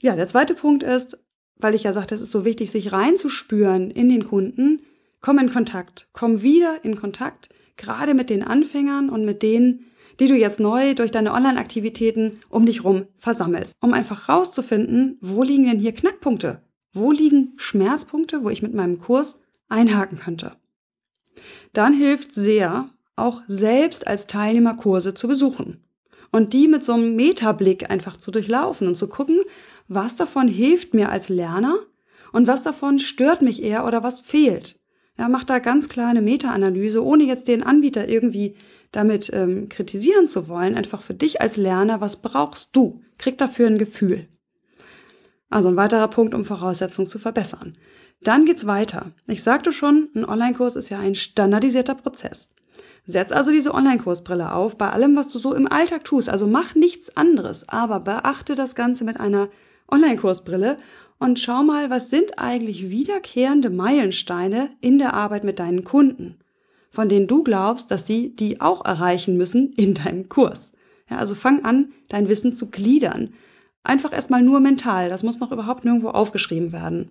Ja, 0.00 0.16
der 0.16 0.26
zweite 0.26 0.54
Punkt 0.54 0.82
ist, 0.82 1.18
weil 1.56 1.74
ich 1.74 1.82
ja 1.82 1.92
sagte, 1.92 2.14
es 2.14 2.20
ist 2.20 2.30
so 2.30 2.44
wichtig, 2.44 2.70
sich 2.70 2.92
reinzuspüren 2.92 3.90
in 3.90 4.08
den 4.08 4.24
Kunden, 4.24 4.80
komm 5.20 5.38
in 5.38 5.50
Kontakt, 5.50 6.08
komm 6.12 6.42
wieder 6.42 6.84
in 6.84 6.96
Kontakt, 6.96 7.50
gerade 7.76 8.14
mit 8.14 8.30
den 8.30 8.42
Anfängern 8.42 9.10
und 9.10 9.24
mit 9.24 9.42
denen, 9.42 9.87
die 10.20 10.28
du 10.28 10.34
jetzt 10.34 10.60
neu 10.60 10.94
durch 10.94 11.10
deine 11.10 11.32
Online-Aktivitäten 11.32 12.40
um 12.48 12.66
dich 12.66 12.84
rum 12.84 13.06
versammelst, 13.16 13.74
um 13.80 13.92
einfach 13.92 14.28
rauszufinden, 14.28 15.18
wo 15.20 15.42
liegen 15.42 15.66
denn 15.66 15.78
hier 15.78 15.92
Knackpunkte? 15.92 16.62
Wo 16.92 17.12
liegen 17.12 17.52
Schmerzpunkte, 17.56 18.42
wo 18.42 18.50
ich 18.50 18.62
mit 18.62 18.74
meinem 18.74 18.98
Kurs 18.98 19.40
einhaken 19.68 20.18
könnte? 20.18 20.56
Dann 21.72 21.92
hilft 21.92 22.32
sehr, 22.32 22.90
auch 23.16 23.42
selbst 23.46 24.06
als 24.06 24.26
Teilnehmer 24.26 24.74
Kurse 24.74 25.14
zu 25.14 25.28
besuchen 25.28 25.82
und 26.32 26.52
die 26.52 26.68
mit 26.68 26.84
so 26.84 26.94
einem 26.94 27.16
Metablick 27.16 27.90
einfach 27.90 28.16
zu 28.16 28.30
durchlaufen 28.30 28.86
und 28.86 28.94
zu 28.94 29.08
gucken, 29.08 29.40
was 29.88 30.16
davon 30.16 30.48
hilft 30.48 30.94
mir 30.94 31.10
als 31.10 31.28
Lerner 31.28 31.78
und 32.32 32.46
was 32.46 32.62
davon 32.62 32.98
stört 32.98 33.42
mich 33.42 33.62
eher 33.62 33.86
oder 33.86 34.02
was 34.02 34.20
fehlt. 34.20 34.77
Ja, 35.18 35.28
mach 35.28 35.44
da 35.44 35.58
ganz 35.58 35.88
klar 35.88 36.08
eine 36.08 36.22
Meta-Analyse, 36.22 37.04
ohne 37.04 37.24
jetzt 37.24 37.48
den 37.48 37.64
Anbieter 37.64 38.08
irgendwie 38.08 38.54
damit 38.92 39.30
ähm, 39.34 39.68
kritisieren 39.68 40.26
zu 40.26 40.48
wollen, 40.48 40.76
einfach 40.76 41.02
für 41.02 41.14
dich 41.14 41.40
als 41.40 41.56
Lerner, 41.56 42.00
was 42.00 42.22
brauchst 42.22 42.74
du? 42.74 43.02
Krieg 43.18 43.36
dafür 43.36 43.66
ein 43.66 43.78
Gefühl. 43.78 44.28
Also 45.50 45.68
ein 45.68 45.76
weiterer 45.76 46.08
Punkt, 46.08 46.34
um 46.34 46.44
Voraussetzungen 46.44 47.08
zu 47.08 47.18
verbessern. 47.18 47.72
Dann 48.22 48.44
geht's 48.44 48.66
weiter. 48.66 49.12
Ich 49.26 49.42
sagte 49.42 49.72
schon, 49.72 50.08
ein 50.14 50.24
Online-Kurs 50.24 50.76
ist 50.76 50.88
ja 50.88 50.98
ein 50.98 51.14
standardisierter 51.14 51.94
Prozess. 51.94 52.50
Setz 53.04 53.32
also 53.32 53.50
diese 53.50 53.74
Online-Kursbrille 53.74 54.52
auf 54.52 54.76
bei 54.76 54.90
allem, 54.90 55.16
was 55.16 55.28
du 55.30 55.38
so 55.38 55.54
im 55.54 55.70
Alltag 55.70 56.04
tust. 56.04 56.28
Also 56.28 56.46
mach 56.46 56.74
nichts 56.74 57.16
anderes, 57.16 57.68
aber 57.68 58.00
beachte 58.00 58.54
das 58.54 58.74
Ganze 58.74 59.04
mit 59.04 59.18
einer 59.18 59.48
Online-Kursbrille 59.90 60.76
und 61.18 61.40
schau 61.40 61.62
mal, 61.62 61.90
was 61.90 62.10
sind 62.10 62.38
eigentlich 62.38 62.90
wiederkehrende 62.90 63.70
Meilensteine 63.70 64.70
in 64.80 64.98
der 64.98 65.14
Arbeit 65.14 65.44
mit 65.44 65.58
deinen 65.58 65.84
Kunden 65.84 66.38
von 66.90 67.08
denen 67.08 67.26
du 67.26 67.42
glaubst, 67.42 67.90
dass 67.90 68.06
sie 68.06 68.34
die 68.34 68.60
auch 68.60 68.84
erreichen 68.84 69.36
müssen 69.36 69.72
in 69.74 69.94
deinem 69.94 70.28
Kurs. 70.28 70.72
Ja, 71.10 71.18
also 71.18 71.34
fang 71.34 71.64
an, 71.64 71.92
dein 72.08 72.28
Wissen 72.28 72.52
zu 72.52 72.70
gliedern. 72.70 73.34
Einfach 73.82 74.12
erstmal 74.12 74.42
nur 74.42 74.60
mental. 74.60 75.08
Das 75.08 75.22
muss 75.22 75.40
noch 75.40 75.52
überhaupt 75.52 75.84
nirgendwo 75.84 76.08
aufgeschrieben 76.08 76.72
werden. 76.72 77.10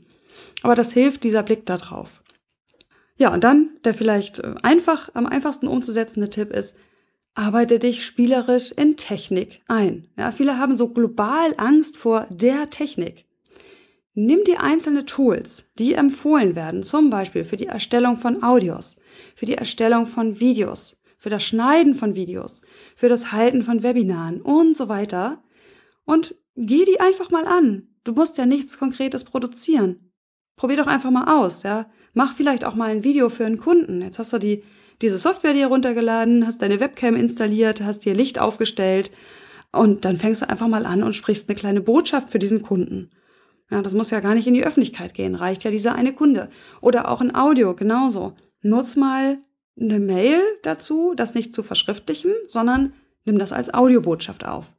Aber 0.62 0.76
das 0.76 0.92
hilft 0.92 1.24
dieser 1.24 1.44
Blick 1.44 1.66
da 1.66 1.78
drauf. 1.78 2.22
Ja, 3.18 3.34
und 3.34 3.44
dann 3.44 3.70
der 3.84 3.96
vielleicht 3.96 4.40
äh, 4.40 4.54
einfach, 4.62 5.10
am 5.16 5.26
einfachsten 5.26 5.68
umzusetzende 5.68 6.30
Tipp 6.30 6.52
ist, 6.52 6.76
arbeite 7.38 7.78
dich 7.78 8.04
spielerisch 8.04 8.72
in 8.72 8.98
Technik 8.98 9.62
ein. 9.68 10.08
Ja, 10.18 10.32
viele 10.32 10.58
haben 10.58 10.76
so 10.76 10.90
global 10.90 11.54
Angst 11.58 11.96
vor 11.96 12.26
der 12.32 12.70
Technik. 12.72 13.26
Nimm 14.16 14.44
dir 14.44 14.62
einzelne 14.62 15.06
Tools, 15.06 15.66
die 15.78 15.94
empfohlen 15.94 16.56
werden, 16.56 16.82
zum 16.82 17.12
Beispiel 17.12 17.44
für 17.44 17.56
die 17.56 17.68
Erstellung 17.68 18.18
von 18.18 18.42
Audios, 18.42 18.96
für 19.36 19.46
die 19.46 19.54
Erstellung 19.54 20.08
von 20.08 20.40
Videos, 20.40 21.00
für 21.20 21.30
das 21.30 21.44
Schneiden 21.44 21.94
von 21.94 22.16
Videos, 22.16 22.64
für 22.96 23.08
das 23.08 23.32
Halten 23.32 23.62
von 23.62 23.84
Webinaren 23.84 24.42
und 24.42 24.76
so 24.76 24.90
weiter. 24.90 25.44
Und 26.06 26.34
geh 26.56 26.86
die 26.86 27.00
einfach 27.00 27.30
mal 27.30 27.46
an. 27.46 27.88
Du 28.04 28.14
musst 28.14 28.40
ja 28.40 28.48
nichts 28.48 28.80
Konkretes 28.80 29.24
produzieren. 29.24 30.12
Probier 30.56 30.78
doch 30.78 30.88
einfach 30.88 31.12
mal 31.12 31.40
aus, 31.40 31.62
ja. 31.62 31.88
Mach 32.16 32.34
vielleicht 32.34 32.66
auch 32.66 32.74
mal 32.74 32.90
ein 32.90 33.04
Video 33.04 33.30
für 33.30 33.46
einen 33.46 33.60
Kunden. 33.60 34.02
Jetzt 34.02 34.18
hast 34.18 34.34
du 34.34 34.40
die, 34.40 34.64
diese 35.02 35.18
Software 35.18 35.54
dir 35.54 35.68
runtergeladen, 35.68 36.46
hast 36.46 36.62
deine 36.62 36.80
Webcam 36.80 37.16
installiert, 37.16 37.82
hast 37.82 38.06
dir 38.06 38.14
Licht 38.14 38.40
aufgestellt 38.40 39.12
und 39.72 40.06
dann 40.06 40.18
fängst 40.18 40.42
du 40.42 40.50
einfach 40.50 40.68
mal 40.68 40.86
an 40.86 41.04
und 41.04 41.16
sprichst 41.16 41.50
eine 41.50 41.56
kleine 41.56 41.82
Botschaft 41.82 42.30
für 42.30 42.40
diesen 42.40 42.62
Kunden. 42.62 43.12
Ja, 43.70 43.82
das 43.82 43.94
muss 43.94 44.12
ja 44.12 44.22
gar 44.22 44.34
nicht 44.34 44.48
in 44.48 44.54
die 44.54 44.64
Öffentlichkeit 44.64 45.14
gehen, 45.14 45.36
reicht 45.36 45.64
ja 45.64 45.72
dieser 45.72 45.94
eine 45.96 46.14
Kunde. 46.14 46.50
Oder 46.82 47.10
auch 47.10 47.22
ein 47.22 47.36
Audio, 47.36 47.76
genauso. 47.76 48.34
Nutz 48.62 48.96
mal 48.96 49.38
eine 49.80 50.00
Mail 50.00 50.42
dazu, 50.64 51.14
das 51.16 51.36
nicht 51.36 51.54
zu 51.54 51.64
verschriftlichen, 51.64 52.32
sondern 52.48 52.94
nimm 53.26 53.38
das 53.38 53.52
als 53.52 53.74
Audiobotschaft 53.74 54.46
auf. 54.46 54.74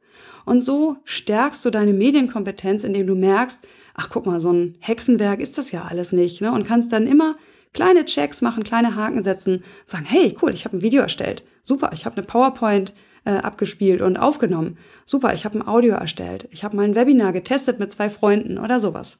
Und 0.45 0.61
so 0.61 0.97
stärkst 1.03 1.63
du 1.63 1.69
deine 1.69 1.93
Medienkompetenz, 1.93 2.83
indem 2.83 3.05
du 3.05 3.15
merkst, 3.15 3.61
ach 3.93 4.09
guck 4.09 4.25
mal, 4.25 4.39
so 4.41 4.51
ein 4.51 4.75
Hexenwerk 4.79 5.39
ist 5.39 5.57
das 5.57 5.71
ja 5.71 5.83
alles 5.83 6.11
nicht, 6.11 6.41
ne? 6.41 6.51
Und 6.51 6.65
kannst 6.65 6.91
dann 6.91 7.05
immer 7.05 7.35
kleine 7.73 8.05
Checks 8.05 8.41
machen, 8.41 8.63
kleine 8.63 8.95
Haken 8.95 9.23
setzen, 9.23 9.63
sagen, 9.85 10.05
hey, 10.05 10.35
cool, 10.41 10.53
ich 10.53 10.65
habe 10.65 10.77
ein 10.77 10.81
Video 10.81 11.01
erstellt. 11.01 11.43
Super, 11.61 11.91
ich 11.93 12.05
habe 12.05 12.17
eine 12.17 12.25
PowerPoint 12.25 12.93
äh, 13.25 13.31
abgespielt 13.31 14.01
und 14.01 14.17
aufgenommen. 14.17 14.77
Super, 15.05 15.33
ich 15.33 15.45
habe 15.45 15.59
ein 15.59 15.67
Audio 15.67 15.95
erstellt. 15.95 16.47
Ich 16.51 16.63
habe 16.63 16.75
mal 16.75 16.85
ein 16.85 16.95
Webinar 16.95 17.33
getestet 17.33 17.79
mit 17.79 17.91
zwei 17.91 18.09
Freunden 18.09 18.57
oder 18.57 18.79
sowas. 18.79 19.19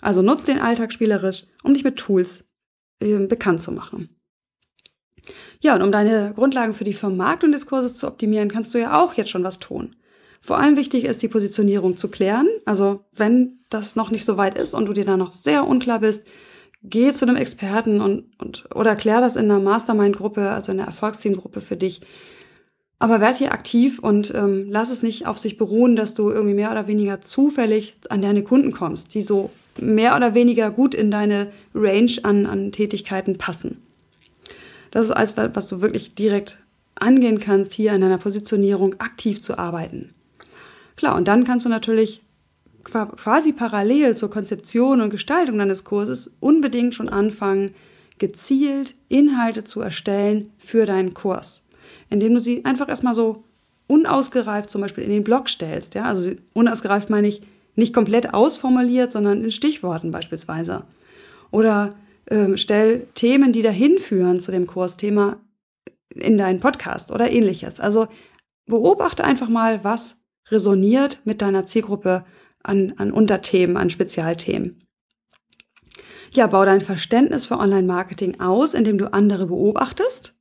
Also 0.00 0.22
nutz 0.22 0.44
den 0.44 0.60
Alltag 0.60 0.92
spielerisch, 0.92 1.44
um 1.62 1.74
dich 1.74 1.84
mit 1.84 1.96
Tools 1.96 2.48
äh, 3.00 3.26
bekannt 3.26 3.60
zu 3.60 3.72
machen. 3.72 4.16
Ja, 5.60 5.74
und 5.74 5.82
um 5.82 5.92
deine 5.92 6.32
Grundlagen 6.34 6.72
für 6.72 6.84
die 6.84 6.94
Vermarktung 6.94 7.52
des 7.52 7.66
Kurses 7.66 7.94
zu 7.94 8.06
optimieren, 8.06 8.50
kannst 8.50 8.74
du 8.74 8.78
ja 8.78 9.02
auch 9.02 9.14
jetzt 9.14 9.30
schon 9.30 9.44
was 9.44 9.58
tun. 9.58 9.96
Vor 10.40 10.58
allem 10.58 10.76
wichtig 10.76 11.04
ist, 11.04 11.22
die 11.22 11.28
Positionierung 11.28 11.96
zu 11.96 12.10
klären. 12.10 12.48
Also 12.64 13.04
wenn 13.12 13.60
das 13.68 13.94
noch 13.94 14.10
nicht 14.10 14.24
so 14.24 14.38
weit 14.38 14.56
ist 14.56 14.72
und 14.72 14.86
du 14.86 14.94
dir 14.94 15.04
da 15.04 15.18
noch 15.18 15.32
sehr 15.32 15.66
unklar 15.66 16.00
bist, 16.00 16.26
geh 16.82 17.12
zu 17.12 17.26
einem 17.26 17.36
Experten 17.36 18.00
und, 18.00 18.24
und 18.38 18.64
oder 18.74 18.96
klär 18.96 19.20
das 19.20 19.36
in 19.36 19.44
einer 19.50 19.60
Mastermind-Gruppe, 19.60 20.50
also 20.50 20.72
in 20.72 20.78
einer 20.78 20.86
Erfolgsteam-Gruppe 20.86 21.60
für 21.60 21.76
dich. 21.76 22.00
Aber 22.98 23.20
werd 23.20 23.36
hier 23.36 23.52
aktiv 23.52 23.98
und 23.98 24.32
ähm, 24.34 24.66
lass 24.70 24.90
es 24.90 25.02
nicht 25.02 25.26
auf 25.26 25.38
sich 25.38 25.56
beruhen, 25.56 25.96
dass 25.96 26.14
du 26.14 26.30
irgendwie 26.30 26.54
mehr 26.54 26.70
oder 26.70 26.86
weniger 26.86 27.20
zufällig 27.20 27.96
an 28.10 28.20
deine 28.20 28.42
Kunden 28.42 28.72
kommst, 28.72 29.14
die 29.14 29.22
so 29.22 29.50
mehr 29.78 30.16
oder 30.16 30.34
weniger 30.34 30.70
gut 30.70 30.94
in 30.94 31.10
deine 31.10 31.50
Range 31.74 32.12
an, 32.22 32.44
an 32.44 32.72
Tätigkeiten 32.72 33.38
passen. 33.38 33.82
Das 34.90 35.06
ist 35.06 35.12
alles, 35.12 35.36
was 35.36 35.68
du 35.68 35.80
wirklich 35.80 36.14
direkt 36.14 36.58
angehen 36.94 37.40
kannst, 37.40 37.72
hier 37.72 37.92
an 37.92 38.00
deiner 38.00 38.18
Positionierung 38.18 39.00
aktiv 39.00 39.40
zu 39.40 39.58
arbeiten. 39.58 40.10
Klar, 40.96 41.16
und 41.16 41.28
dann 41.28 41.44
kannst 41.44 41.64
du 41.64 41.70
natürlich 41.70 42.22
quasi 42.82 43.52
parallel 43.52 44.16
zur 44.16 44.30
Konzeption 44.30 45.00
und 45.00 45.10
Gestaltung 45.10 45.58
deines 45.58 45.84
Kurses 45.84 46.30
unbedingt 46.40 46.94
schon 46.94 47.08
anfangen, 47.08 47.72
gezielt 48.18 48.94
Inhalte 49.08 49.64
zu 49.64 49.80
erstellen 49.80 50.50
für 50.58 50.84
deinen 50.86 51.14
Kurs 51.14 51.62
indem 52.08 52.34
du 52.34 52.40
sie 52.40 52.64
einfach 52.64 52.88
erstmal 52.88 53.14
so 53.14 53.44
unausgereift 53.86 54.70
zum 54.70 54.80
Beispiel 54.80 55.04
in 55.04 55.10
den 55.10 55.24
Blog 55.24 55.48
stellst. 55.48 55.94
Ja? 55.94 56.04
Also 56.04 56.32
unausgereift 56.52 57.10
meine 57.10 57.28
ich 57.28 57.40
nicht 57.76 57.94
komplett 57.94 58.34
ausformuliert, 58.34 59.12
sondern 59.12 59.44
in 59.44 59.50
Stichworten 59.50 60.10
beispielsweise. 60.10 60.84
Oder 61.50 61.94
ähm, 62.28 62.56
stell 62.56 63.06
Themen, 63.14 63.52
die 63.52 63.62
dahin 63.62 63.98
führen 63.98 64.40
zu 64.40 64.52
dem 64.52 64.66
Kursthema 64.66 65.38
in 66.14 66.36
deinen 66.38 66.60
Podcast 66.60 67.10
oder 67.12 67.30
ähnliches. 67.30 67.80
Also 67.80 68.08
beobachte 68.66 69.24
einfach 69.24 69.48
mal, 69.48 69.82
was 69.84 70.16
resoniert 70.50 71.20
mit 71.24 71.42
deiner 71.42 71.64
Zielgruppe 71.64 72.24
an, 72.62 72.94
an 72.96 73.12
Unterthemen, 73.12 73.76
an 73.76 73.90
Spezialthemen. 73.90 74.86
Ja, 76.32 76.46
bau 76.46 76.64
dein 76.64 76.80
Verständnis 76.80 77.46
für 77.46 77.58
Online-Marketing 77.58 78.40
aus, 78.40 78.74
indem 78.74 78.98
du 78.98 79.12
andere 79.12 79.46
beobachtest 79.46 80.34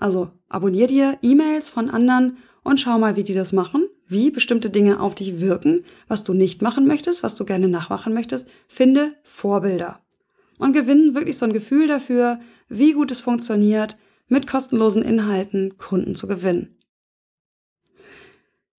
also 0.00 0.30
abonnier 0.48 0.86
dir 0.86 1.18
E-Mails 1.22 1.70
von 1.70 1.90
anderen 1.90 2.38
und 2.62 2.80
schau 2.80 2.98
mal, 2.98 3.16
wie 3.16 3.22
die 3.22 3.34
das 3.34 3.52
machen, 3.52 3.86
wie 4.08 4.30
bestimmte 4.30 4.70
Dinge 4.70 4.98
auf 4.98 5.14
dich 5.14 5.40
wirken, 5.40 5.84
was 6.08 6.24
du 6.24 6.32
nicht 6.32 6.62
machen 6.62 6.86
möchtest, 6.86 7.22
was 7.22 7.36
du 7.36 7.44
gerne 7.44 7.68
nachmachen 7.68 8.12
möchtest. 8.12 8.48
Finde 8.66 9.14
Vorbilder 9.22 10.00
und 10.58 10.72
gewinn 10.72 11.14
wirklich 11.14 11.38
so 11.38 11.46
ein 11.46 11.52
Gefühl 11.52 11.86
dafür, 11.86 12.40
wie 12.68 12.92
gut 12.92 13.10
es 13.10 13.20
funktioniert, 13.20 13.96
mit 14.26 14.46
kostenlosen 14.46 15.02
Inhalten 15.02 15.76
Kunden 15.76 16.14
zu 16.14 16.26
gewinnen. 16.26 16.76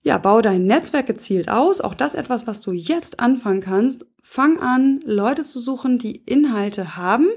Ja, 0.04 0.18
bau 0.18 0.42
dein 0.42 0.66
Netzwerk 0.66 1.06
gezielt 1.06 1.50
aus. 1.50 1.80
Auch 1.80 1.94
das 1.94 2.16
etwas, 2.16 2.48
was 2.48 2.60
du 2.60 2.72
jetzt 2.72 3.20
anfangen 3.20 3.62
kannst. 3.62 4.06
Fang 4.24 4.60
an, 4.60 5.00
Leute 5.06 5.44
zu 5.44 5.60
suchen, 5.60 6.00
die 6.00 6.16
Inhalte 6.16 6.98
haben, 6.98 7.28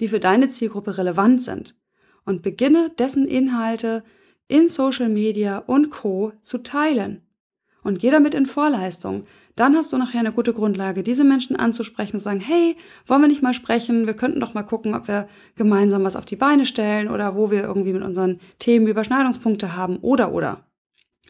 die 0.00 0.08
für 0.08 0.18
deine 0.18 0.48
Zielgruppe 0.48 0.98
relevant 0.98 1.42
sind 1.42 1.76
und 2.24 2.42
beginne 2.42 2.90
dessen 2.98 3.26
Inhalte 3.26 4.02
in 4.48 4.68
Social 4.68 5.08
Media 5.08 5.58
und 5.58 5.90
Co 5.90 6.32
zu 6.42 6.58
teilen. 6.58 7.22
Und 7.84 8.00
geh 8.00 8.10
damit 8.10 8.34
in 8.34 8.46
Vorleistung. 8.46 9.24
Dann 9.54 9.76
hast 9.76 9.92
du 9.92 9.98
nachher 9.98 10.20
eine 10.20 10.32
gute 10.32 10.52
Grundlage, 10.52 11.02
diese 11.02 11.24
Menschen 11.24 11.56
anzusprechen 11.56 12.16
und 12.16 12.20
sagen, 12.20 12.40
hey, 12.40 12.76
wollen 13.06 13.22
wir 13.22 13.28
nicht 13.28 13.42
mal 13.42 13.54
sprechen? 13.54 14.06
Wir 14.06 14.14
könnten 14.14 14.40
doch 14.40 14.54
mal 14.54 14.62
gucken, 14.62 14.94
ob 14.94 15.08
wir 15.08 15.28
gemeinsam 15.56 16.04
was 16.04 16.16
auf 16.16 16.24
die 16.24 16.36
Beine 16.36 16.66
stellen 16.66 17.08
oder 17.08 17.34
wo 17.34 17.50
wir 17.50 17.62
irgendwie 17.62 17.92
mit 17.92 18.02
unseren 18.02 18.40
Themen 18.58 18.86
Überschneidungspunkte 18.86 19.74
haben 19.74 19.98
oder 19.98 20.32
oder. 20.32 20.67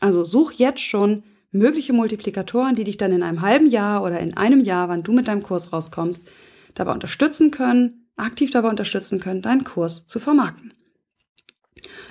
Also 0.00 0.24
such 0.24 0.52
jetzt 0.52 0.80
schon 0.80 1.22
mögliche 1.50 1.92
Multiplikatoren, 1.92 2.74
die 2.74 2.84
dich 2.84 2.96
dann 2.96 3.12
in 3.12 3.22
einem 3.22 3.40
halben 3.40 3.68
Jahr 3.68 4.02
oder 4.02 4.20
in 4.20 4.36
einem 4.36 4.60
Jahr, 4.60 4.88
wann 4.88 5.02
du 5.02 5.12
mit 5.12 5.28
deinem 5.28 5.42
Kurs 5.42 5.72
rauskommst, 5.72 6.28
dabei 6.74 6.92
unterstützen 6.92 7.50
können, 7.50 8.10
aktiv 8.16 8.50
dabei 8.50 8.68
unterstützen 8.68 9.20
können, 9.20 9.42
deinen 9.42 9.64
Kurs 9.64 10.06
zu 10.06 10.18
vermarkten. 10.18 10.72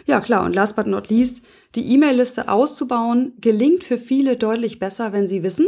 Ja, 0.05 0.21
klar. 0.21 0.45
Und 0.45 0.55
last 0.55 0.75
but 0.75 0.87
not 0.87 1.09
least, 1.09 1.41
die 1.75 1.93
E-Mail-Liste 1.93 2.49
auszubauen, 2.49 3.33
gelingt 3.39 3.83
für 3.83 3.97
viele 3.97 4.37
deutlich 4.37 4.79
besser, 4.79 5.11
wenn 5.11 5.27
sie 5.27 5.43
wissen, 5.43 5.67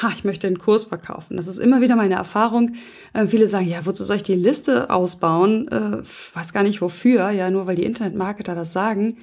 ha, 0.00 0.12
ich 0.14 0.24
möchte 0.24 0.46
einen 0.46 0.58
Kurs 0.58 0.84
verkaufen. 0.84 1.36
Das 1.36 1.48
ist 1.48 1.58
immer 1.58 1.80
wieder 1.80 1.96
meine 1.96 2.14
Erfahrung. 2.14 2.72
Äh, 3.12 3.26
viele 3.26 3.48
sagen, 3.48 3.68
ja, 3.68 3.84
wozu 3.84 4.04
soll 4.04 4.16
ich 4.16 4.22
die 4.22 4.34
Liste 4.34 4.90
ausbauen? 4.90 5.68
Äh, 5.68 6.02
weiß 6.34 6.52
gar 6.52 6.62
nicht 6.62 6.80
wofür, 6.80 7.30
ja, 7.30 7.50
nur 7.50 7.66
weil 7.66 7.76
die 7.76 7.84
Internetmarketer 7.84 8.54
das 8.54 8.72
sagen. 8.72 9.18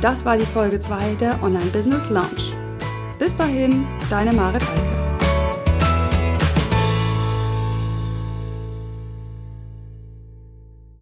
Das 0.00 0.24
war 0.24 0.36
die 0.36 0.44
Folge 0.44 0.80
2 0.80 1.14
der 1.20 1.40
Online 1.40 1.64
Business 1.66 2.10
Lounge. 2.10 2.52
Bis 3.20 3.36
dahin, 3.36 3.86
deine 4.10 4.32
Marit 4.32 4.62
Alke. 4.62 5.07